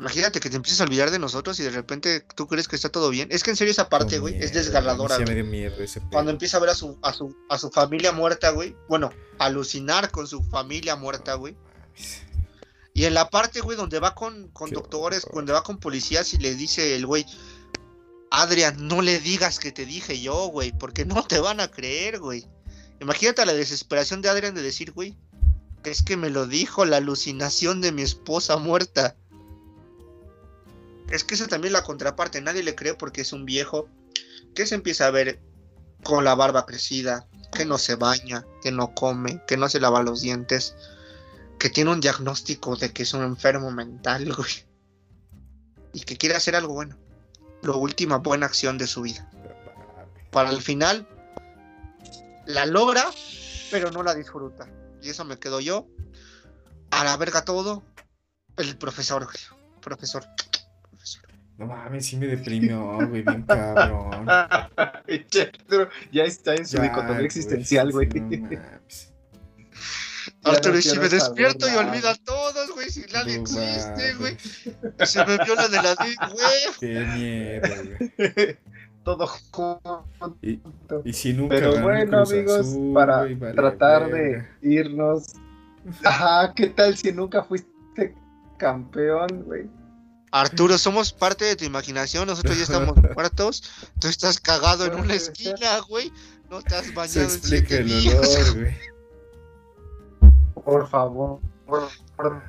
[0.00, 2.88] Imagínate que te empieces a olvidar de nosotros y de repente tú crees que está
[2.88, 3.28] todo bien.
[3.30, 5.18] Es que en serio esa parte, güey, es desgarradora.
[5.18, 6.00] me dio miedo ese.
[6.10, 8.74] Cuando empieza a ver a su, a su, a su familia muerta, güey.
[8.88, 11.54] Bueno, alucinar con su familia muerta, güey.
[12.94, 15.36] Y en la parte, güey, donde va con, con doctores, horror.
[15.36, 17.26] donde va con policías y le dice el güey,
[18.30, 22.20] Adrián, no le digas que te dije yo, güey, porque no te van a creer,
[22.20, 22.46] güey.
[23.00, 25.14] Imagínate la desesperación de Adrián de decir, güey,
[25.84, 29.16] es que me lo dijo la alucinación de mi esposa muerta.
[31.10, 32.40] Es que eso también es la contraparte.
[32.40, 33.88] Nadie le cree porque es un viejo
[34.54, 35.40] que se empieza a ver
[36.04, 40.02] con la barba crecida, que no se baña, que no come, que no se lava
[40.02, 40.74] los dientes,
[41.58, 44.64] que tiene un diagnóstico de que es un enfermo mental, güey.
[45.92, 46.96] Y que quiere hacer algo bueno.
[47.62, 49.28] La última buena acción de su vida.
[50.30, 51.08] Para el final,
[52.46, 53.04] la logra,
[53.70, 54.68] pero no la disfruta.
[55.02, 55.86] Y eso me quedo yo.
[56.92, 57.82] A la verga todo.
[58.56, 59.60] El profesor, güey.
[59.80, 60.24] Profesor.
[61.60, 64.24] No mames, sí me deprimió, güey, bien cabrón.
[66.10, 68.08] ya está en su Ya, dicotomía existencial, güey.
[68.08, 68.48] no
[70.50, 71.86] Arturo, no si me despierto y nada.
[71.86, 74.38] olvido a todos, güey, si nadie No existe, güey.
[75.04, 76.74] Se me viola de la vida, güey.
[76.80, 77.68] Qué miedo,
[78.16, 78.56] güey.
[79.04, 80.38] Todo junto.
[80.40, 80.62] Y,
[81.04, 85.34] y si nunca Pero bueno, amigos, Azul, para güey, vale tratar de irnos.
[86.04, 88.14] Ajá, ¿qué tal si nunca fuiste
[88.56, 89.68] campeón, güey?
[90.32, 93.62] Arturo, somos parte de tu imaginación, nosotros ya estamos muertos.
[93.98, 96.12] Tú estás cagado en una esquina, güey.
[96.48, 98.14] No te has Se bañado en explica siete el días.
[98.36, 98.76] olor, güey.
[100.64, 101.40] Por favor.
[101.66, 102.42] Por, por-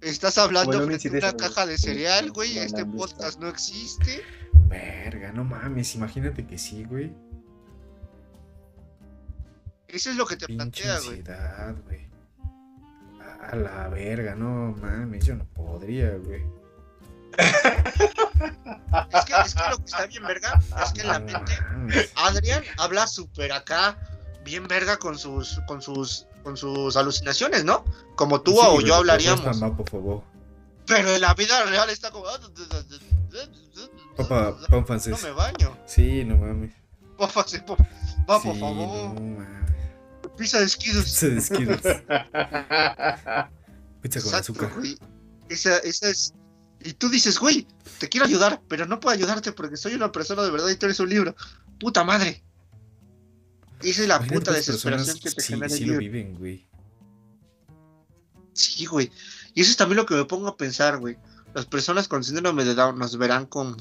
[0.00, 2.58] Estás hablando Bueno, incidencia, una caja de cereal, güey.
[2.58, 4.22] Este podcast no existe.
[4.68, 7.12] Verga, no mames, imagínate que sí, güey.
[9.88, 12.06] Eso es lo que te Pinche plantea, güey.
[13.50, 16.42] A la verga, no mames, yo no podría, güey.
[17.38, 21.58] Es que, es que lo que está bien, verga, es que en la No mente.
[22.16, 23.96] Adrián habla súper acá,
[24.44, 27.84] bien verga con sus, con sus, con sus alucinaciones, ¿no?
[28.16, 29.44] Como tú Sí, o yo no hablaríamos.
[29.60, 30.22] mamá, por favor.
[30.86, 32.24] Pero en la vida real está como.
[34.16, 35.22] Papá, pan No francés.
[35.22, 35.76] me baño.
[35.86, 36.72] Sí, no mames.
[37.16, 37.76] Papá, sí, va,
[38.40, 39.14] por Sí, favor.
[39.14, 39.67] no mames.
[40.38, 41.10] Pizza de esquidos.
[41.10, 41.80] Se desquidos.
[41.82, 42.10] Pizza
[44.20, 44.72] con Exacto, azúcar.
[44.76, 44.96] güey.
[45.48, 46.32] Esa, esa es.
[46.84, 47.66] Y tú dices, güey,
[47.98, 50.86] te quiero ayudar, pero no puedo ayudarte porque soy una persona de verdad y tú
[50.86, 51.34] eres un libro.
[51.80, 52.44] Puta madre.
[53.80, 56.66] Esa es la Imagínate puta desesperación personas que te sí, genera sí lo viven, güey.
[58.52, 59.10] Sí, güey.
[59.54, 61.16] Y eso es también lo que me pongo a pensar, güey.
[61.54, 63.76] Las personas con síndrome de Down nos verán con.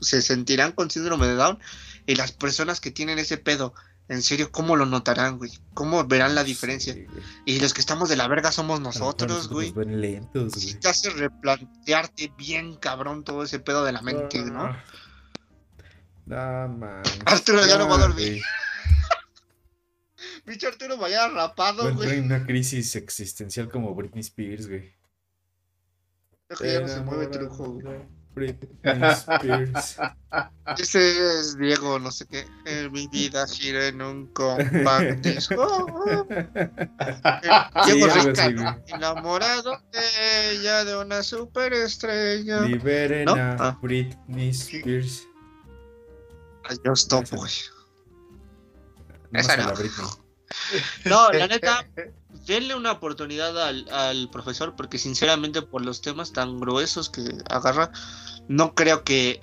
[0.00, 1.58] se sentirán con síndrome de Down.
[2.06, 3.74] Y las personas que tienen ese pedo,
[4.08, 5.50] en serio, ¿cómo lo notarán, güey?
[5.74, 6.94] ¿Cómo verán la diferencia?
[6.94, 7.06] Sí.
[7.44, 9.72] Y los que estamos de la verga somos nosotros, güey.
[9.74, 10.74] Lentos, güey.
[10.74, 14.76] te hace replantearte bien cabrón todo ese pedo de la mente, ¿no?
[16.26, 17.18] No mames.
[17.24, 18.40] Arturo ya no va a dormir.
[20.44, 22.18] Bicho Arturo vaya rapado, güey.
[22.18, 24.94] en una crisis existencial como Britney Spears, güey.
[26.46, 28.15] Creo que ya no se mueve trujo, güey.
[28.36, 28.68] Britney
[29.12, 29.96] Spears.
[30.78, 32.46] Ese es Diego, no sé qué.
[32.66, 35.86] En mi vida gira en un compact disco.
[37.84, 38.62] Sí, Diego algo Rica, así, ¿no?
[38.62, 38.74] güey.
[38.88, 42.60] Enamorado de ella, de una superestrella.
[42.60, 43.34] Liberen ¿No?
[43.34, 43.78] a Ah.
[43.80, 45.26] Britney Spears.
[46.84, 47.52] Yo stop, güey.
[49.30, 49.74] No Esa a no.
[51.04, 51.86] No, la neta,
[52.46, 57.90] denle una oportunidad al, al profesor porque sinceramente por los temas tan gruesos que agarra,
[58.48, 59.40] no creo que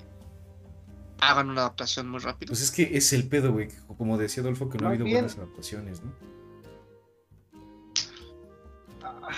[1.20, 2.50] hagan una adaptación muy rápido.
[2.50, 3.68] Pues es que es el pedo, güey.
[3.68, 6.12] que Como decía Adolfo, que no ha habido bien- buenas adaptaciones, ¿no?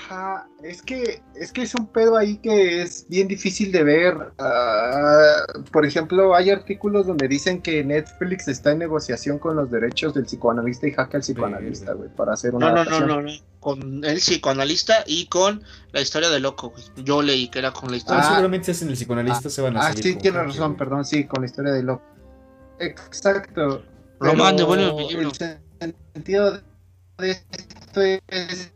[0.09, 4.16] Ajá, es que, es que es un pedo ahí que es bien difícil de ver.
[4.38, 5.42] Ah,
[5.72, 10.24] por ejemplo, hay artículos donde dicen que Netflix está en negociación con los derechos del
[10.26, 13.09] psicoanalista y hacke al psicoanalista, güey, para hacer una No, no, no, adaptación.
[13.09, 13.30] no, no.
[13.59, 16.84] Con el psicoanalista y con la historia de loco, güey.
[17.04, 18.20] Yo leí que era con la historia.
[18.22, 18.30] Ah, Ah.
[18.30, 21.46] seguramente hacen el psicoanalista, se van a Ah, sí, Jaque, razón, perdón, sí, con la
[21.46, 22.04] historia de Locke.
[22.78, 23.82] Exacto.
[24.20, 24.57] Román.
[24.59, 26.52] El sentido
[27.18, 28.72] de esto es.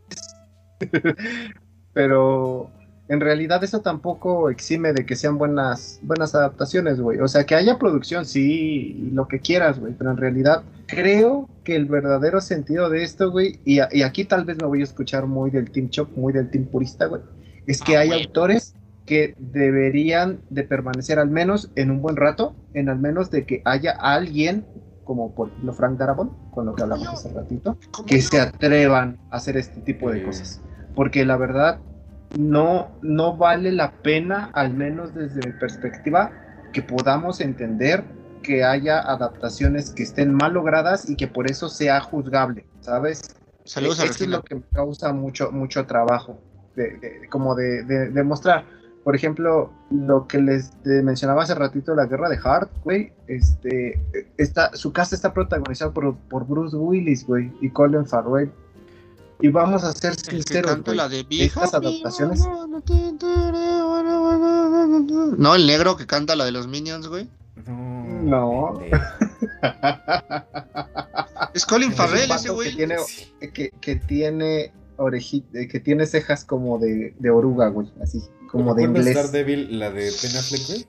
[1.93, 2.69] pero
[3.07, 7.19] en realidad eso tampoco exime de que sean buenas, buenas adaptaciones, güey.
[7.19, 9.93] O sea, que haya producción, sí, y lo que quieras, güey.
[9.97, 14.23] Pero en realidad creo que el verdadero sentido de esto, güey, y, a- y aquí
[14.25, 17.21] tal vez me voy a escuchar muy del Team Chop, muy del Team Purista, güey.
[17.67, 18.23] Es que Ah, hay güey.
[18.23, 18.75] autores
[19.05, 23.61] que deberían de permanecer al menos en un buen rato, en al menos de que
[23.65, 24.63] haya alguien,
[25.03, 29.17] como por ejemplo Frank Darabont, con lo que hablamos hace ratito, ¿Cómo que se atrevan
[29.29, 30.61] a hacer este tipo de cosas.
[30.95, 31.79] Porque la verdad,
[32.37, 36.31] no, no vale la pena, al menos desde mi perspectiva,
[36.73, 38.03] que podamos entender
[38.43, 43.35] que haya adaptaciones que estén mal logradas y que por eso sea juzgable, ¿sabes?
[43.65, 46.39] Saludos a Eso es lo que me causa mucho, mucho trabajo,
[46.75, 48.65] de, de- como de, de- mostrar.
[49.03, 53.99] Por ejemplo, lo que les eh, mencionaba hace ratito, la guerra de Hart, güey, este,
[54.37, 58.51] está, su casa está protagonizada por, por Bruce Willis, güey, y Colin Farrell.
[59.41, 62.45] Y vamos a ser El que sinceros, canta la de estas adaptaciones-
[65.37, 67.27] no el negro que canta la de los Minions, güey.
[67.67, 68.79] No.
[71.53, 72.69] Es Colin Farrell ese güey.
[72.71, 72.95] Que tiene,
[73.53, 78.73] que, que tiene oreji- eh, que tiene cejas como de, de oruga, güey, así, como
[78.75, 79.31] de ¿Recuerdas inglés.
[79.31, 80.87] Daredevil, la de Ben Affleck, güey?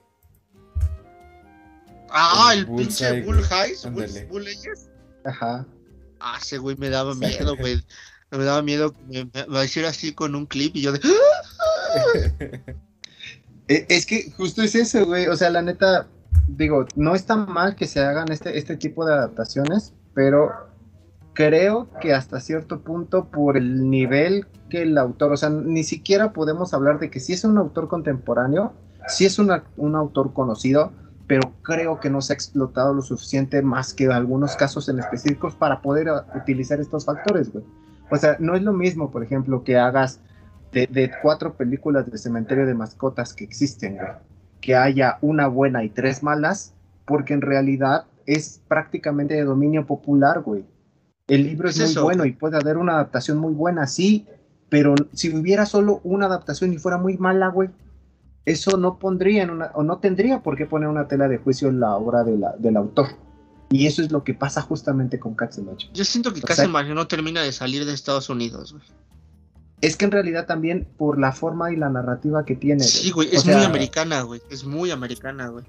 [2.09, 3.39] Ah, el el pinche Bull.
[3.41, 3.89] Highs.
[4.29, 4.45] Bull.
[5.25, 5.65] Ajá.
[6.19, 7.83] Ah, ese güey me daba miedo, güey.
[8.37, 10.99] Me daba miedo me, me, me hiciera así con un clip y yo de.
[13.67, 15.27] E- Es que justo es eso, güey.
[15.27, 16.07] O sea, la neta,
[16.47, 20.51] digo, no está mal que se hagan este, este tipo de adaptaciones, pero
[21.33, 26.33] creo que hasta cierto punto, por el nivel que el autor, o sea, ni siquiera
[26.33, 28.73] podemos hablar de que si es un autor contemporáneo,
[29.07, 30.91] si es una- un autor conocido,
[31.27, 35.55] pero creo que no se ha explotado lo suficiente más que algunos casos en específicos
[35.55, 37.63] para poder ah, utilizar estos factores, güey.
[38.13, 40.19] O sea, no es lo mismo, por ejemplo, que hagas
[40.71, 44.11] de, de cuatro películas de cementerio de mascotas que existen, güey,
[44.61, 46.73] que haya una buena y tres malas,
[47.05, 50.63] porque en realidad es prácticamente de dominio popular, güey.
[51.27, 52.03] El libro es, Es muy eso.
[52.03, 54.27] bueno y puede haber una adaptación muy buena, sí,
[54.69, 57.69] pero si hubiera solo una adaptación y fuera muy mala, güey,
[58.45, 61.69] eso no pondría en una, o no tendría por qué poner una tela de juicio
[61.69, 63.07] en la obra de la- del autor.
[63.73, 65.91] Y eso es lo que pasa justamente con Katzenbach.
[65.93, 68.83] Yo siento que O sea- no termina de salir de Estados Unidos, güey.
[69.81, 72.83] Es que en realidad también por la forma y la narrativa que tiene.
[72.83, 74.41] Sí, güey, es sea, muy americana, güey.
[74.51, 75.65] Es muy americana, güey.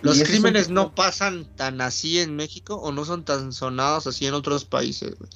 [0.00, 4.34] Los crímenes no pasan tan así en México o no son tan sonados así en
[4.34, 5.30] otros países, güey.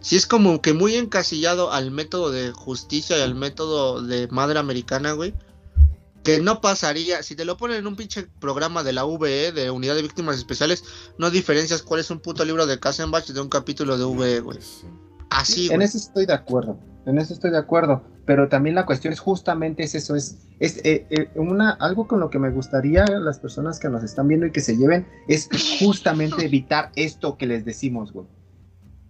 [0.00, 4.58] Sí es como que muy encasillado al método de justicia y al método de madre
[4.58, 5.34] americana, güey.
[6.24, 9.70] Que no pasaría, si te lo ponen en un pinche programa de la VE, de
[9.70, 10.82] Unidad de Víctimas Especiales,
[11.18, 14.58] no diferencias cuál es un puto libro de Kassenbach de un capítulo de VE, güey.
[15.30, 19.12] Así, en eso estoy de acuerdo, en eso estoy de acuerdo, pero también la cuestión
[19.12, 23.04] es justamente es eso, es, es eh, eh, una, algo con lo que me gustaría
[23.04, 25.48] a las personas que nos están viendo y que se lleven, es
[25.80, 28.26] justamente evitar esto que les decimos, güey.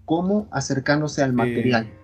[0.05, 1.85] Cómo acercándose al material.
[1.85, 2.04] eh,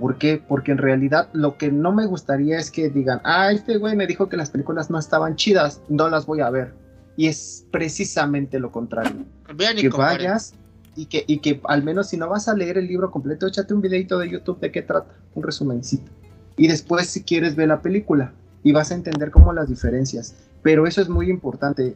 [0.00, 0.42] ¿Por qué?
[0.48, 4.06] Porque en realidad lo que no me gustaría es que digan, ah, este güey me
[4.06, 6.72] dijo que las películas no estaban chidas, no las voy a ver.
[7.16, 10.16] Y es precisamente lo contrario Vean y que comparen.
[10.16, 10.54] vayas
[10.96, 13.74] y que, y que al menos si no vas a leer el libro completo, échate
[13.74, 16.10] un videito de YouTube de qué trata, un resumencito.
[16.56, 18.32] Y después si quieres ver la película
[18.62, 20.34] y vas a entender como las diferencias.
[20.62, 21.94] Pero eso es muy importante.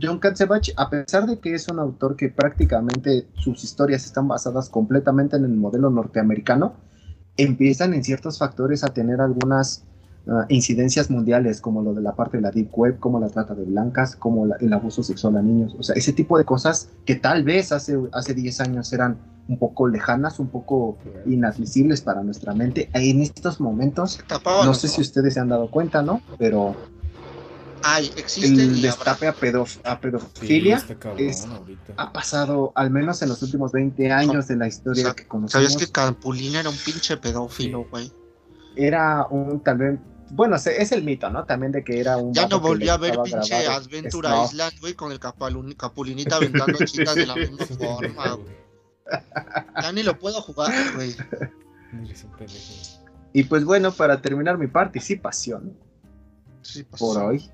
[0.00, 4.70] John Katzebach, a pesar de que es un autor que prácticamente sus historias están basadas
[4.70, 6.74] completamente en el modelo norteamericano,
[7.36, 9.84] empiezan en ciertos factores a tener algunas
[10.26, 13.54] uh, incidencias mundiales, como lo de la parte de la Deep Web, como la trata
[13.54, 15.74] de blancas, como la, el abuso sexual a niños.
[15.78, 19.18] O sea, ese tipo de cosas que tal vez hace, hace 10 años eran
[19.48, 22.88] un poco lejanas, un poco inadmisibles para nuestra mente.
[22.92, 24.20] En estos momentos,
[24.64, 26.22] no sé si ustedes se han dado cuenta, ¿no?
[26.38, 26.76] Pero
[28.16, 30.82] Existe el y destape a, pedof a sí, pedofilia
[31.18, 31.46] es-
[31.96, 35.26] ha pasado al menos en los últimos 20 años de la historia O sea, que
[35.26, 35.52] conocemos.
[35.52, 38.10] ¿Sabías que Capulina era un pinche pedófilo, güey?
[38.76, 39.98] Era un tal vez,
[40.30, 41.44] bueno, es el mito, ¿no?
[41.44, 42.32] También de que era un...
[42.32, 44.28] Ya no volví a ver pinche Adventure.
[44.44, 48.62] Island, güey, con el Capulinita aventando chicas de la misma forma, güey.
[49.82, 51.14] Ya ni lo puedo jugar, güey.
[53.34, 55.76] Y pues bueno, para terminar mi participación
[56.62, 57.50] Sí, pues, por hoy,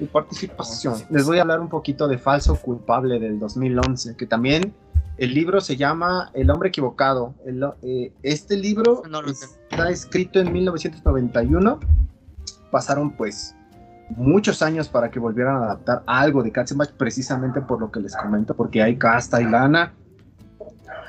[0.00, 4.74] mi participación, les voy a hablar un poquito de Falso Culpable del 2011, que también
[5.18, 7.34] el libro se llama El hombre equivocado.
[7.44, 11.78] El- eh, este libro No está escrito en 1991.
[12.70, 13.54] Pasaron pues
[14.16, 18.16] muchos años para que volvieran a adaptar algo de Katzenbach, precisamente por lo que les
[18.16, 19.92] comento, porque hay casta y lana,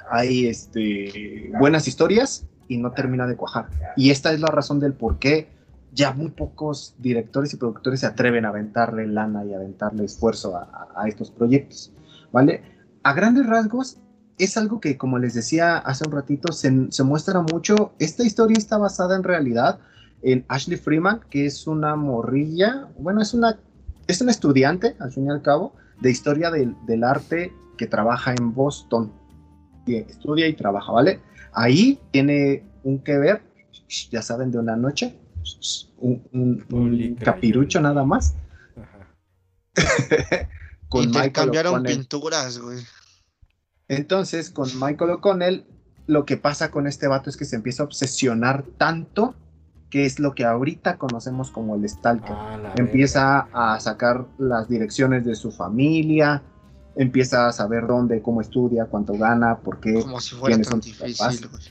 [0.10, 3.68] hay este, buenas historias y no termina de cuajar.
[3.96, 5.50] Y esta es la razón del por qué
[5.94, 11.08] ya muy pocos directores y productores se atreven a aventarle lana y aventarle esfuerzo a,
[11.08, 11.92] estos proyectos,
[12.32, 12.64] ¿vale?
[13.04, 13.98] A grandes rasgos,
[14.38, 16.72] es algo que, como les decía hace un ratito, se,
[17.04, 17.94] muestra mucho.
[18.00, 19.80] Esta historia está basada en realidad
[20.24, 23.60] en Ashley Freeman, que es una morrilla, bueno, es una,
[24.08, 28.34] es una estudiante, al fin y al cabo, de historia del, del arte que trabaja
[28.34, 29.12] en Boston.
[29.86, 31.20] Y estudia y trabaja, ¿vale?
[31.54, 33.42] Ahí tiene un que ver,
[34.12, 35.20] ya saben, de una noche,
[35.98, 38.36] un, un- un Oli, capirucho nada más.
[38.76, 39.08] Ajá.
[40.90, 41.98] Con y te Michael cambiaron O'Connell.
[41.98, 42.80] pinturas, güey.
[43.88, 45.66] Entonces, con Michael O'Connell,
[46.08, 49.36] lo que pasa con este vato es que se empieza a obsesionar tanto
[49.90, 52.32] que es lo que ahorita conocemos como el stalker.
[52.32, 56.42] Ah, empieza a sacar las direcciones de su familia,
[56.96, 59.94] empieza a saber dónde, cómo estudia, cuánto gana, por qué.
[60.02, 61.50] Como si fuera ¿Quiénes tan son tus difícil, papás?
[61.52, 61.64] güey.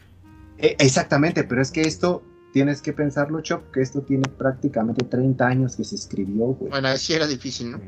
[0.59, 2.23] Eh, exactamente, pero es que esto
[2.53, 6.71] tienes que pensarlo, Chop, que esto tiene prácticamente 30 años que se escribió, güey.
[6.71, 7.81] Bueno, así era difícil, ¿no?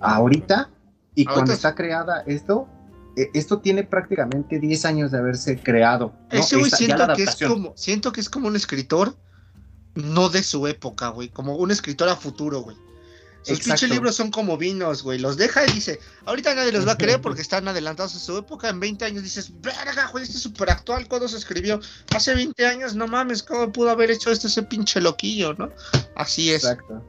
[0.00, 0.70] Ahorita,
[1.14, 2.68] y Ahorita cuando está creada esto,
[3.16, 6.14] eh, esto tiene prácticamente 10 años de haberse creado.
[6.32, 6.38] ¿no?
[6.38, 9.16] Ese güey que es como, siento que es como un escritor
[9.94, 12.76] no de su época, güey, como un escritor a futuro, güey.
[13.42, 15.18] Sus pinches libros son como vinos, güey.
[15.18, 18.36] Los deja y dice, ahorita nadie los va a creer porque están adelantados a su
[18.38, 18.68] época.
[18.68, 21.08] En 20 años dices, verga, güey, este es súper actual.
[21.08, 21.80] ¿Cuándo se escribió?
[22.14, 25.70] Hace 20 años, no mames, ¿cómo pudo haber hecho esto ese pinche loquillo, no?
[26.14, 26.62] Así es.
[26.64, 27.02] Exacto.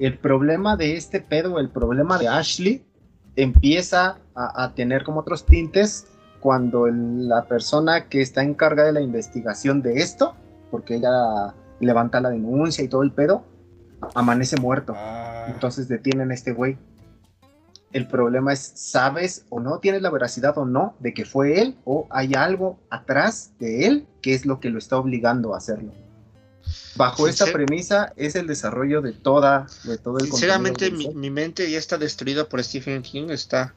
[0.00, 2.84] El problema de este pedo, el problema de Ashley,
[3.36, 6.06] empieza a, a tener como otros tintes
[6.40, 10.34] cuando el- la persona que está encargada de la investigación de esto,
[10.70, 13.44] porque ella levanta la denuncia y todo el pedo,
[14.14, 14.94] amanece muerto.
[14.96, 16.78] Ah, Entonces detienen a este güey.
[17.92, 19.78] El problema es, ¿sabes o no?
[19.78, 21.76] ¿Tienes la veracidad o no de que fue él?
[21.84, 25.92] ¿O hay algo atrás de él que es lo que lo está obligando a hacerlo?
[26.96, 31.70] Bajo esta premisa es el desarrollo de toda, de todo el Sinceramente, mi, mi mente
[31.70, 33.30] ya está destruida por Stephen King.
[33.30, 33.74] Está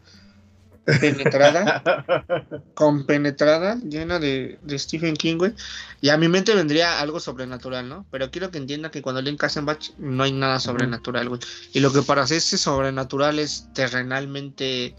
[0.85, 1.83] penetrada,
[2.73, 5.53] compenetrada, llena de, de Stephen King, güey.
[6.01, 8.05] Y a mi mente vendría algo sobrenatural, ¿no?
[8.11, 11.41] Pero quiero que entienda que cuando leen Kassenbach no hay nada sobrenatural, güey.
[11.73, 14.95] Y lo que para hacerse sobrenatural es terrenalmente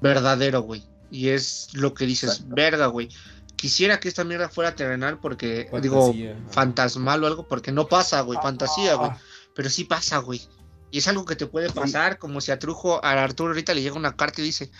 [0.00, 0.84] verdadero, güey.
[1.10, 2.54] Y es lo que dices, Exacto.
[2.54, 3.08] verga, güey.
[3.56, 6.14] Quisiera que esta mierda fuera terrenal porque, digo,
[6.50, 9.10] fantasmal o algo, porque no pasa, güey, fantasía, güey.
[9.54, 10.46] Pero sí pasa, güey.
[10.90, 13.82] Y es algo que te puede pasar, como si a Trujo, a Arturo ahorita le
[13.82, 14.70] llega una carta y dice,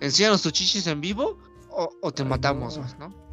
[0.00, 1.38] enséñanos tus chichis en vivo
[1.70, 3.28] o, o te Ay, matamos, no.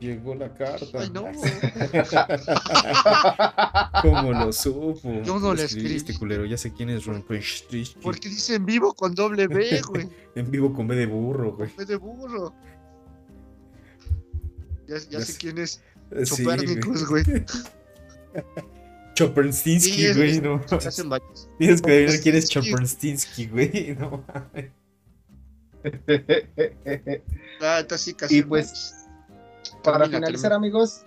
[0.00, 0.86] Llegó la carta.
[0.98, 1.24] Ay, no.
[4.02, 5.22] ¿Cómo lo supo?
[5.22, 6.18] Yo no le Escribiste, escribí.
[6.18, 6.44] culero.
[6.44, 7.24] Ya sé quién es Ron.
[8.02, 10.08] Porque dice en vivo con doble B, güey.
[10.34, 11.70] En vivo con B de burro, güey.
[11.76, 12.52] B de burro.
[14.86, 15.80] Ya, ya Ya sé quién es.
[16.24, 17.24] Sí, Chopérnicos, güey.
[19.14, 20.60] Choperstinsky, Sí, güey, no.
[21.58, 23.46] Tienes que adivinar quién es Choperstinsky.
[23.46, 23.96] Choperstinsky, güey.
[23.98, 24.72] No mames.
[27.62, 28.38] Ah, está así casi.
[28.38, 29.06] y pues,
[29.82, 30.56] para Termina, finalizar, termina.
[30.56, 31.04] amigos,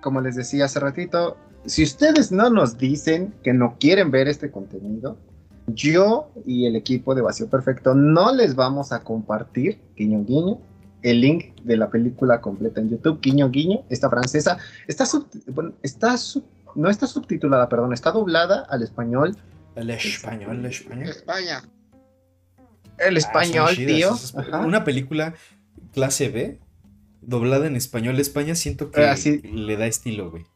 [0.00, 1.36] como les decía hace ratito,
[1.66, 5.16] si ustedes no nos dicen que no quieren ver este contenido,
[5.68, 10.58] yo y el equipo de Vacío Perfecto no les vamos a compartir, guiño guiño,
[11.02, 14.56] el link de la película completa en YouTube, guiño guiño, esta francesa,
[14.88, 16.44] está, sub- bueno, está sub-
[16.74, 19.36] no está subtitulada, perdón, está doblada al español.
[19.76, 21.08] El español, el español.
[21.08, 21.62] España.
[22.98, 24.16] El Ah, español, tío.
[24.64, 25.34] Una película
[25.92, 26.58] clase B,
[27.22, 29.40] doblada en español de España, siento que Ah, sí.
[29.42, 30.46] le da estilo, güey.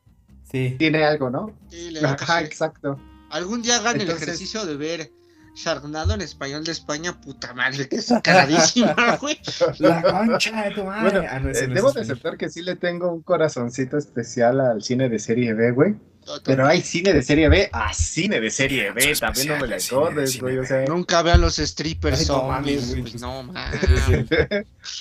[0.51, 0.77] Sí.
[0.79, 1.57] Tiene algo, ¿no?
[1.71, 2.99] Sí, le da Ajá, exacto.
[3.31, 5.11] Algún día hagan Entonces- el ejercicio de ver
[5.55, 9.39] Sharknado en español de España, puta madre, que es cagadísima, güey.
[9.81, 11.11] La concha de tu madre.
[11.21, 14.61] Bueno, Ah, no, eh, no debo de aceptar que sí le tengo un corazoncito especial
[14.61, 15.95] al cine de serie B, güey.
[16.45, 19.67] Pero hay cine de serie B a cine de serie B, Mucho también no me
[19.67, 20.59] la acordes, güey.
[20.59, 23.81] O sea, Nunca vean los strippers Ay, no zombies, güey, No mames.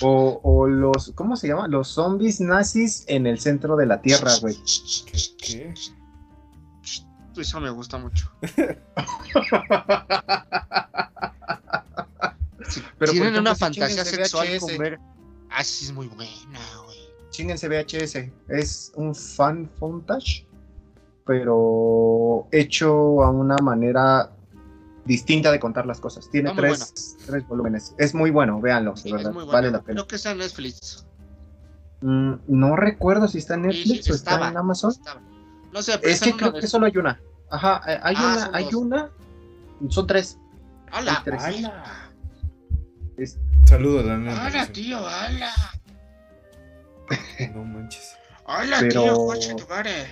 [0.00, 1.68] o, o los, ¿cómo se llama?
[1.68, 4.56] Los zombies nazis en el centro de la tierra, güey.
[5.06, 5.18] ¿Qué?
[5.38, 5.74] ¿Qué?
[7.40, 8.30] Eso me gusta mucho.
[12.98, 14.60] Pero, tienen ejemplo, una fantasía sexual VHS.
[14.60, 14.98] con ver.
[15.50, 16.98] Ah, sí, es muy buena, güey.
[17.30, 18.16] Chinguense VHS.
[18.48, 20.46] Es un fan fontage,
[21.26, 24.30] pero hecho a una manera
[25.04, 26.28] distinta de contar las cosas.
[26.30, 27.94] Tiene Está tres, tres volúmenes.
[27.98, 29.44] Es muy bueno, véanlo, Sí, de es verdad.
[29.46, 29.94] Vale la pena.
[29.96, 31.06] Creo que está en Netflix.
[32.00, 34.90] Mm, no recuerdo si está en Netflix Sí, o está estaba, en Amazon.
[34.90, 35.20] estaba.
[35.72, 37.20] No sé, pero Es está que creo que solo hay una.
[37.50, 38.74] Ajá, eh, hay Ah, una, son hay dos.
[38.74, 39.10] una.
[39.88, 40.38] Son tres.
[40.90, 41.22] ¡Hala!
[41.24, 41.42] tres.
[41.42, 42.10] ¡Hala!
[43.16, 44.46] Es- Saludo a la nena.
[44.46, 44.98] ¡Hala, tío!
[45.06, 45.50] ¡Hala!
[47.54, 48.14] No manches.
[48.46, 49.14] ¡Hala, Pero- tío!
[49.26, 50.06] ¡Coche tu madre!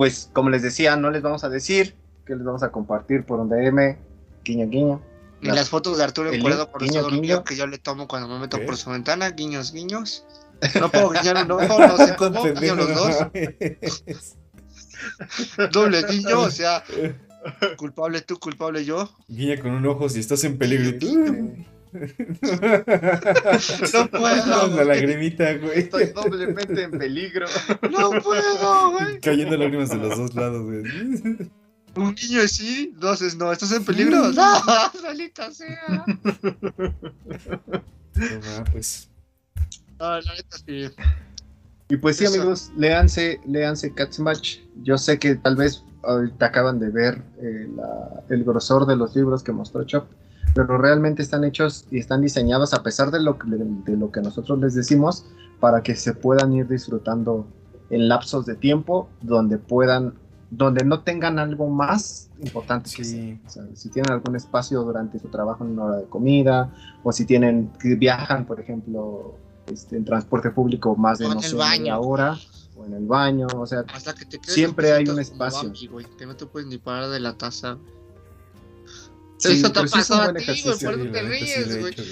[0.00, 1.94] Pues, como les decía, no les vamos a decir
[2.24, 3.98] que les vamos a compartir por un DM,
[4.42, 5.02] guiño, guiño.
[5.42, 7.44] La- las fotos de Arturo encuadrado por guiño, guiño.
[7.44, 8.64] que yo le tomo cuando me meto ¿Qué?
[8.64, 9.28] por su ventana.
[9.32, 10.24] Guiños, guiños.
[10.80, 12.42] No puedo guiñar un ojo, no sé cómo.
[12.44, 13.26] Guiño los dos.
[15.70, 16.82] Doble guiño, o sea,
[17.76, 19.06] culpable tú, culpable yo.
[19.28, 21.54] Guiña con un ojo si estás en peligro y tú.
[23.92, 25.80] No puedo, La lagrimita, güey.
[25.80, 27.46] Estoy doblemente en peligro.
[27.90, 29.20] No puedo, güey.
[29.20, 30.82] Cayendo lágrimas de los dos lados, güey.
[31.96, 33.50] Un niño es sí, dos es no.
[33.52, 34.30] ¿Estás en peligro?
[34.32, 34.60] No,
[35.00, 36.04] solita sea.
[38.14, 39.08] No, pues.
[39.98, 40.88] No, la neta sí.
[41.88, 42.34] Y pues sí, Eso.
[42.36, 44.58] amigos, léanse, léanse Catmatch.
[44.84, 49.14] Yo sé que tal vez ahorita acaban de ver eh, la- el grosor de los
[49.16, 50.06] libros que mostró Chop,
[50.54, 54.20] pero realmente están hechos y están diseñados a pesar de lo que, de lo que
[54.20, 55.26] nosotros les decimos
[55.60, 57.46] para que se puedan ir disfrutando
[57.90, 60.14] en lapsos de tiempo donde puedan,
[60.50, 63.40] donde no tengan algo más importante que Sí.
[63.46, 66.72] O sea, si tienen algún espacio durante su trabajo en una hora de comida,
[67.02, 69.34] o si tienen, que viajan, por ejemplo,
[69.66, 71.80] este, en transporte público más de no el sé, baño.
[71.80, 72.38] media hora,
[72.76, 75.72] o en el baño, o sea, Hasta que te Siempre hay un espacio.
[76.18, 77.76] Que no te puedes ni parar de la taza.
[79.40, 81.92] Sí, Eso te pasó un a ti, güey, por eso te ríes, güey.
[81.92, 82.02] hecho,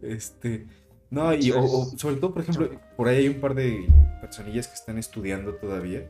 [0.00, 0.12] güey.
[0.14, 0.66] Este.
[1.10, 3.86] No, y o- o sobre todo, por ejemplo, por ahí hay un par de
[4.20, 6.08] personillas que están estudiando todavía.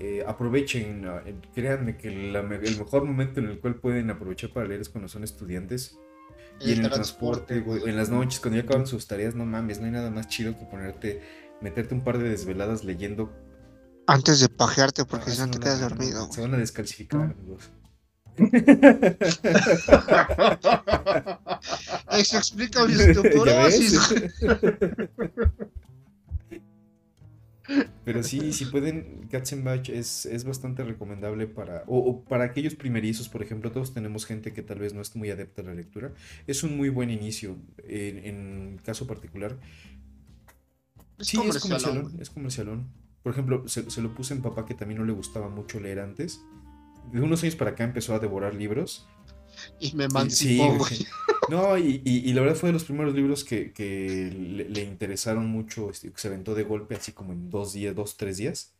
[0.00, 4.66] Eh, aprovechen, eh, créanme que la el mejor momento en el cual pueden aprovechar para
[4.66, 5.98] leer es cuando son estudiantes.
[6.60, 9.80] Y en el transporte, güey, en las noches, cuando ya acaban sus tareas, no mames,
[9.80, 11.20] no hay nada más chido que ponerte,
[11.60, 13.32] meterte un par de desveladas leyendo.
[14.06, 17.70] Antes de pajearte, porque Ah, si no te quedas dormido, Se van a descalcificar, amigos.
[22.10, 24.14] Eso explica mi ¿Ya osteoporosis.
[28.04, 33.30] Pero sí, si pueden, Katzenbach es, es bastante recomendable para, o, o para aquellos primerizos,
[33.30, 36.12] por ejemplo, todos tenemos gente que tal vez no es muy adepta a la lectura.
[36.46, 39.58] Es un muy buen inicio, en, en caso particular.
[41.18, 42.92] Es sí, es comercialón, es comercialón.
[43.22, 46.00] Por ejemplo, se, se lo puse en papá que también no le gustaba mucho leer
[46.00, 46.42] antes.
[47.12, 49.06] De unos años para acá empezó a devorar libros.
[49.80, 51.06] Y me Sí, emancipó, güey.
[51.48, 54.82] No, y, y- y la verdad fue de los primeros libros que, que le, le
[54.82, 58.38] interesaron mucho, este, que se aventó de golpe así como en dos días, dos, tres
[58.38, 58.74] días.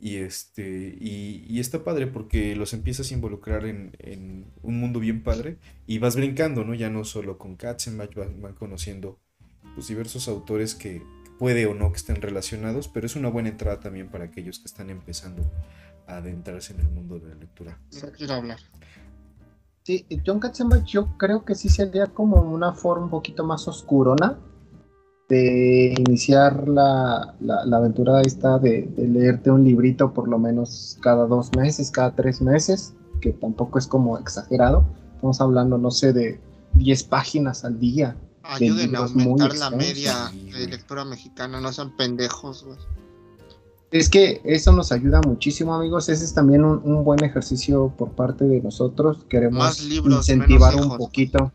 [0.00, 5.00] Y este, y, y está padre porque los empiezas a involucrar en, en un mundo
[5.00, 6.72] bien padre y vas brincando, ¿no?
[6.74, 9.18] Ya no solo con Katzenbach, van, van conociendo
[9.74, 11.02] pues, diversos autores que
[11.38, 14.66] puede o no que estén relacionados, pero es una buena entrada también para aquellos que
[14.66, 15.50] están empezando
[16.08, 17.78] adentrarse en el mundo de la lectura.
[18.16, 18.58] Quiero hablar.
[19.84, 24.38] Sí, John Katzenbach yo creo que sí sería como una forma un poquito más oscurona
[25.28, 30.98] de iniciar la, la- la aventura esta de, de leerte un librito por lo menos
[31.02, 34.84] cada dos meses, cada tres meses, que tampoco es como exagerado.
[35.14, 36.40] Estamos hablando, no sé, de
[36.74, 38.16] 10 páginas al día.
[38.42, 39.76] Ayuden a aumentar la extensos.
[39.76, 42.78] media de lectura mexicana, no sean pendejos, güey.
[43.90, 46.08] Es que eso nos ayuda muchísimo, amigos.
[46.10, 49.24] Ese es también un, un buen ejercicio por parte de nosotros.
[49.30, 51.52] Queremos Más libros, incentivar un poquito.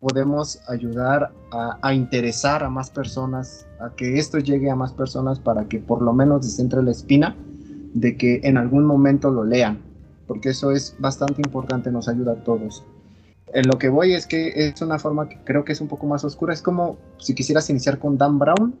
[0.00, 5.38] Podemos ayudar a, a interesar a más personas, a que esto llegue a más personas
[5.38, 7.36] para que por lo menos entre la espina
[7.92, 9.78] de que en algún momento lo lean.
[10.26, 12.82] Porque eso es bastante importante, nos ayuda a todos.
[13.52, 16.06] En lo que voy es que es una forma que creo que es un poco
[16.06, 16.54] más oscura.
[16.54, 18.74] Es como si quisieras iniciar con Dan Brown,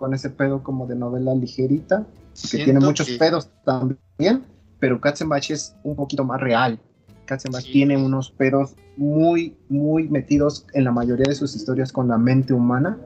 [0.00, 2.04] con ese pedo como de novela ligerita,
[2.50, 4.44] que tiene muchos que- pedos también,
[4.80, 6.80] pero Katzenbach es un poquito más real.
[7.26, 7.70] Katzenbach Sí.
[7.72, 12.52] tiene unos pedos muy, muy metidos en la mayoría de sus historias con la mente
[12.52, 12.98] humana,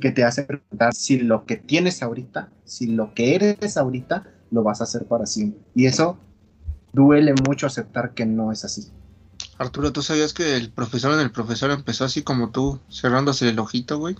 [0.00, 4.62] que te hace preguntar si lo que tienes ahorita, si lo que eres ahorita, lo
[4.62, 5.60] vas a hacer para siempre.
[5.74, 6.18] Y eso
[6.92, 8.88] duele mucho aceptar que no es así.
[9.58, 13.58] Arturo, ¿tú sabías que el profesor en el profesor empezó así como tú, cerrándose el
[13.58, 14.16] ojito, güey?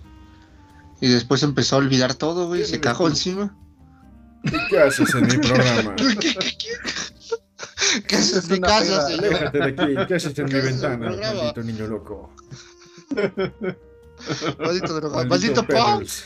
[1.01, 3.57] Y después empezó a olvidar todo, güey, se cagó encima.
[4.69, 5.95] ¿Qué haces en mi programa?
[8.07, 9.51] ¿Qué es Es en mi casa, señor?
[9.51, 12.31] De aquí, ¿qué haces en mi ¿Qué haces en ventana, maldito niño loco?
[14.59, 15.93] Maldito drogado, Maldito maldito pop.
[15.93, 16.25] Pebbles.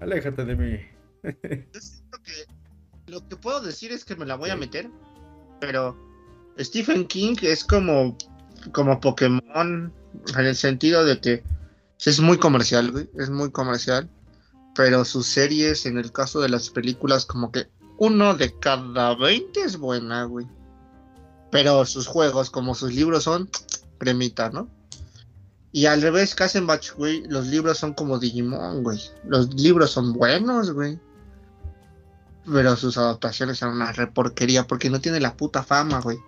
[0.00, 0.78] Aléjate de mí.
[1.24, 2.46] Yo siento que
[3.10, 4.88] lo que puedo decir es que me la voy a meter,
[5.60, 5.98] pero
[6.58, 8.16] Stephen King es como,
[8.72, 9.92] como Pokémon
[10.38, 11.42] en el sentido de que
[12.04, 14.10] es muy comercial, güey, es muy comercial,
[14.74, 19.60] pero sus series, en el caso de las películas, como que uno de cada 20
[19.60, 20.46] es buena, güey.
[21.50, 23.48] Pero sus juegos, como sus libros son
[23.98, 24.68] cremita, ¿no?
[25.72, 29.00] Y al revés, Katzenbach, güey, los libros son como Digimon, güey.
[29.26, 31.00] Los libros son buenos, güey.
[32.46, 36.18] Pero sus adaptaciones son una reporquería porque no tiene la puta fama, güey.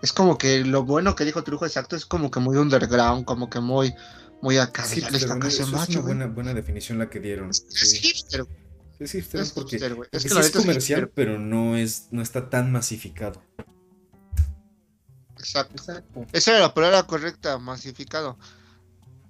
[0.00, 3.50] Es como que lo bueno que dijo Trujo Exacto es como que muy underground, como
[3.50, 3.94] que muy,
[4.44, 4.84] muy acá.
[4.84, 7.48] Sí, eso Katzenbach, es una buena, buena definición la que dieron.
[7.50, 7.96] Es Sí.
[7.98, 8.56] hipster, güey.
[9.00, 11.14] Es hipster Es porque, hipster, porque Es que la es es comercial, hipster.
[11.14, 13.42] pero no es, no está tan masificado.
[15.38, 15.74] Exacto.
[15.76, 16.26] Exacto.
[16.32, 18.38] Esa era la palabra correcta, masificado.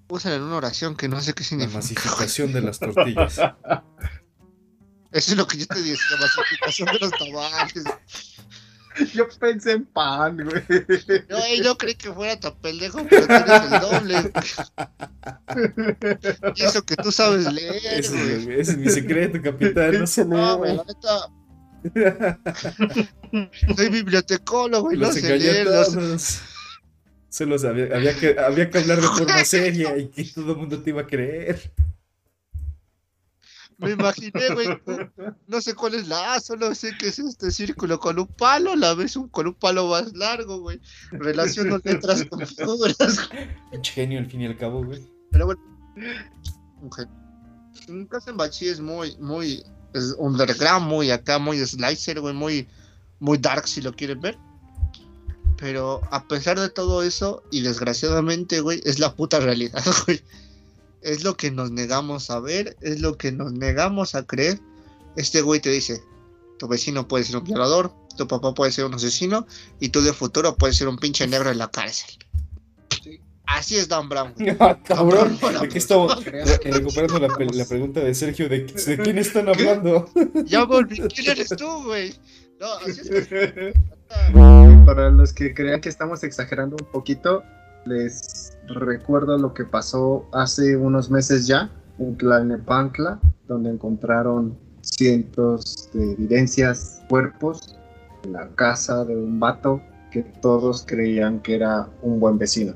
[0.09, 1.77] Úsala en una oración que no sé qué La significa.
[1.79, 3.37] masificación de las tortillas.
[5.13, 7.85] Eso es lo que yo te dije, la masificación de los tamales.
[9.15, 10.63] Yo pensé en pan, güey.
[11.29, 14.33] No, ey, no creí que fuera tan pendejo, pero tienes el doble.
[16.57, 18.33] Y eso que tú sabes leer, Ese, güey.
[18.33, 19.99] es- ese es mi secreto, capitán.
[19.99, 21.31] No sé No, güey, la neta.
[23.77, 25.67] Soy bibliotecólogo y no Los sé engañé leer.
[25.67, 26.41] todos.
[27.29, 30.81] Solo sabía- había, que, había que hablar de forma seria y que todo el mundo
[30.83, 31.73] te iba a creer.
[33.79, 34.69] Me imaginé, güey.
[35.47, 38.77] No sé cuál es la A, solo sé que es este círculo con un palo,
[38.77, 40.81] la vez un, con un palo más largo, güey.
[41.13, 43.31] Relaciono letras con figuras.
[43.83, 45.03] Genio al fin y al cabo, güey.
[45.31, 45.63] Pero bueno,
[46.81, 47.15] un genio.
[47.89, 49.65] Un Kazenbachi es muy, muy
[49.95, 52.69] es underground, muy acá, muy slicer, güey, muy,
[53.21, 54.37] muy dark si lo quieren ver.
[55.57, 60.21] Pero a pesar de todo eso, y desgraciadamente, güey, es la puta realidad, güey.
[61.05, 64.59] Es lo que nos negamos a ver, es lo que nos negamos a creer.
[65.17, 66.03] Este güey te dice,
[66.59, 69.47] tu vecino puede ser un violador, tu papá puede ser un asesino,
[69.81, 72.19] y tú de futuro puedes ser un pinche negro en la cárcel.
[73.47, 74.35] Así es Dan Brown.
[74.59, 75.37] Ah, cabrón.
[75.41, 80.11] Cabrón, Aquí estamos re- recuperando la, pregunta de Sergio de, de quién están hablando.
[80.47, 80.99] Ya volví.
[81.15, 82.15] ¿Quién eres tú, güey?
[82.59, 83.29] No, así es.
[84.87, 87.43] Para los que crean que estamos exagerando un poquito,
[87.87, 96.13] les recuerdo lo que pasó hace unos meses ya en Tlalnepantla, donde encontraron cientos de
[96.13, 97.77] evidencias, cuerpos,
[98.25, 102.75] en la casa de un vato que todos creían que era un buen vecino.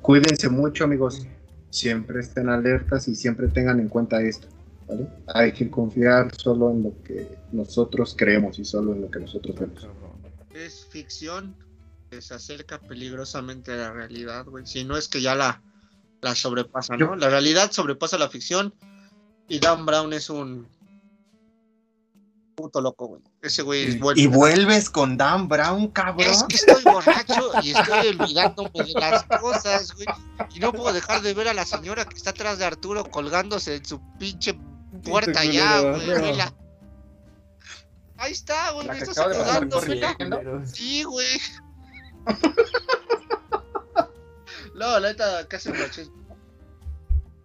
[0.00, 1.26] Cuídense mucho, amigos.
[1.70, 4.46] Siempre estén alertas y siempre tengan en cuenta esto.
[4.88, 5.08] ¿vale?
[5.34, 9.56] Hay que confiar solo en lo que nosotros creemos y solo en lo que nosotros
[9.58, 9.88] vemos.
[10.54, 11.54] Es ficción
[12.20, 14.66] se acerca peligrosamente a la realidad, güey.
[14.66, 15.62] Si no es que ya la,
[16.20, 17.06] la sobrepasa, ¿no?
[17.10, 18.74] Yo- La realidad sobrepasa la ficción
[19.48, 20.68] y Dan Brown es un
[22.54, 23.22] puto loco, güey.
[23.40, 24.20] Ese güey es bueno.
[24.20, 26.28] Y vuelves con Dan Brown, cabrón.
[26.28, 30.06] Es que estoy borracho y estoy olvidándome de las cosas, güey.
[30.54, 33.76] Y no puedo dejar de ver a la señora que está atrás de Arturo colgándose
[33.76, 34.58] en su pinche
[35.02, 36.06] puerta ya, güey.
[38.18, 38.86] Ahí está, güey.
[38.98, 39.16] Estás
[39.70, 39.80] corriendo.
[40.66, 41.26] Sí, güey.
[44.74, 46.08] No, la neta, casi maché.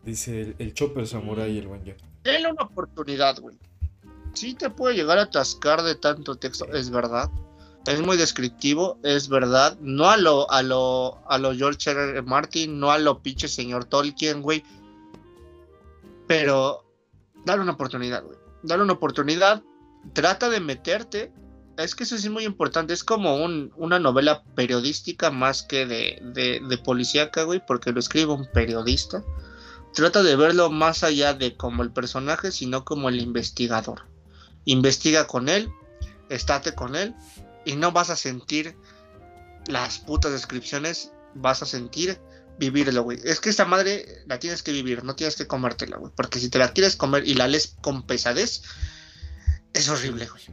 [0.03, 1.83] Dice el, el Chopper Samurai, el buen.
[2.23, 3.57] Denle una oportunidad, güey.
[4.33, 7.29] Sí te puede llegar a atascar de tanto texto, es verdad.
[7.85, 9.77] Es muy descriptivo, es verdad.
[9.81, 12.09] No a lo, a lo, a lo George R.
[12.09, 12.21] R.
[12.21, 14.63] Martin, no a lo pinche señor Tolkien, güey.
[16.27, 16.85] Pero
[17.45, 18.37] dale una oportunidad, güey.
[18.63, 19.63] Dale una oportunidad.
[20.13, 21.31] Trata de meterte.
[21.77, 22.93] Es que eso sí es muy importante.
[22.93, 28.49] Es como un- una novela periodística más que de policíaca, güey, porque lo escribe un
[28.51, 29.23] periodista.
[29.93, 34.07] Trata de verlo más allá de como el personaje, sino como el investigador.
[34.65, 35.69] Investiga con él,
[36.29, 37.15] estate con él,
[37.65, 38.75] y no vas a sentir
[39.67, 42.19] las putas descripciones, vas a sentir
[42.59, 43.19] vivirlo, güey.
[43.23, 46.11] Es que esta madre la tienes que vivir, no tienes que comértela, güey.
[46.15, 48.63] Porque si te la quieres comer y la lees con pesadez,
[49.73, 50.43] es horrible, güey.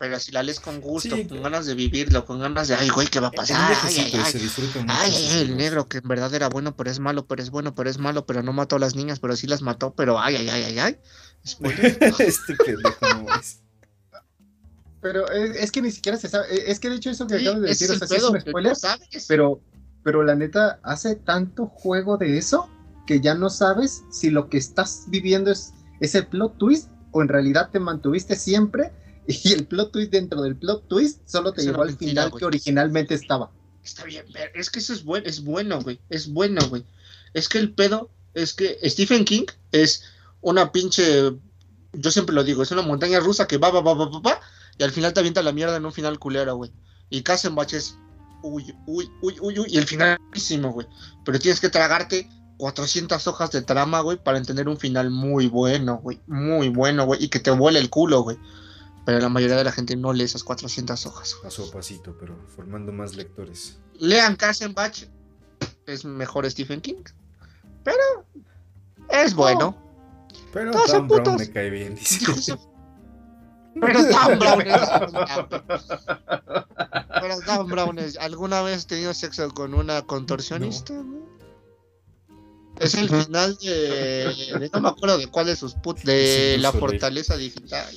[0.00, 2.88] Pero si la lees con gusto, Sí, con ganas de vivirlo, con ganas de, ay,
[2.88, 3.76] güey, ¿qué va a pasar?
[3.84, 5.40] Ay, ay, ay.
[5.42, 7.98] el negro que en verdad era bueno, pero es malo, pero es bueno, pero es
[7.98, 10.62] malo, pero no mató a las niñas, pero sí las mató, pero ay, ay, ay,
[10.64, 10.96] ay, ay.
[12.18, 13.60] Este pendejo no es.
[15.02, 16.46] Pero es, es que ni siquiera se sabe.
[16.70, 18.16] Es que de hecho eso que Sí, acabas de decir, o es sea, el sí
[18.16, 19.26] es un spoiler, no sabes.
[19.28, 19.60] pero,
[20.02, 22.70] pero la neta hace tanto juego de eso
[23.06, 27.20] que ya no sabes si lo que estás viviendo es, es el plot twist o
[27.20, 28.92] en realidad te mantuviste siempre
[29.26, 32.30] y el plot twist dentro del plot twist solo te Es llevó al mentira, final
[32.30, 32.38] güey.
[32.40, 33.50] que originalmente estaba.
[33.82, 36.84] Está bien, ver, es que eso es bueno, es bueno, güey, es bueno, güey.
[37.32, 40.04] Es que el pedo es que Stephen King es
[40.40, 41.32] una pinche,
[41.92, 44.40] yo siempre lo digo, es una montaña rusa que va, va, va, va, va, va,
[44.78, 46.70] y al final te avienta la mierda en un final culero, güey.
[47.08, 47.96] Y Kassenbach es,
[48.42, 50.86] uy, uy, uy, uy, uy, y el final buenísimo, güey.
[51.24, 52.28] Pero tienes que tragarte
[52.58, 57.24] 400 hojas de trama, güey, para entender un final muy bueno, güey, muy bueno, güey,
[57.24, 58.36] y que te vuele el culo, güey.
[59.06, 61.36] Pero la mayoría de la gente no lee esas 400 hojas.
[61.42, 63.78] Paso a pasito, pero formando más lectores.
[63.98, 65.04] Lean Kassenbach,
[65.86, 67.02] es mejor Stephen King,
[67.82, 68.02] pero
[69.08, 69.76] es bueno.
[70.52, 71.38] Pero Todos son Dan Brown putos.
[71.40, 72.56] me cae bien, dice.
[73.80, 74.80] Pero Dan Brown es.
[77.20, 78.16] Pero Brown es.
[78.18, 80.94] ¿Alguna vez has tenido sexo con una contorsionista?
[82.78, 85.98] Es el final de, de- No me acuerdo de cuál de sus put.
[86.00, 87.94] De la fortaleza digital.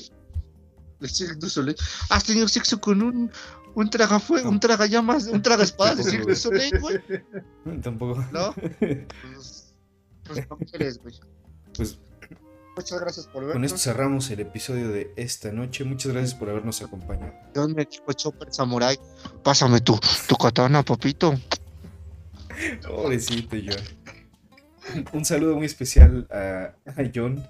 [1.09, 1.75] Cirque du Soleil.
[2.09, 3.31] ¿Has tenido sexo con un.
[3.75, 7.01] Un traga un traga llamas, un traga espadas de Cirque du Soleil, güey?
[7.81, 8.23] Tampoco.
[8.31, 8.53] ¿No?
[10.23, 11.15] Pues, pues no quieres, güey.
[11.75, 11.97] Pues
[12.75, 13.53] Muchas gracias por vernos.
[13.53, 15.83] con esto cerramos el episodio de esta noche.
[15.83, 17.33] Muchas gracias por habernos acompañado.
[17.53, 18.97] ¿Dónde dijo Chopper Samurai?
[19.43, 21.35] Pásame tu, tu katana, papito.
[22.87, 25.03] Pobrecito John.
[25.13, 27.47] Un saludo muy especial a, a John,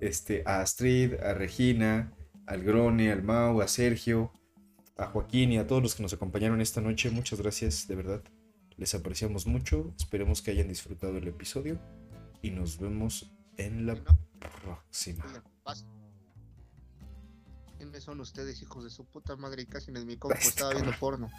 [0.00, 2.12] este, a Astrid, a Regina,
[2.46, 4.32] al Grone, al Mau, a Sergio,
[4.96, 7.10] a Joaquín y a todos los que nos acompañaron esta noche.
[7.10, 8.22] Muchas gracias, de verdad.
[8.76, 9.94] Les apreciamos mucho.
[9.98, 11.80] Esperemos que hayan disfrutado el episodio
[12.42, 13.94] y nos vemos en la
[14.38, 15.24] próxima.
[17.76, 19.62] ¿Quiénes son ustedes, hijos de su puta madre?
[19.62, 21.30] Y casi en el micrófono estaba viendo porno.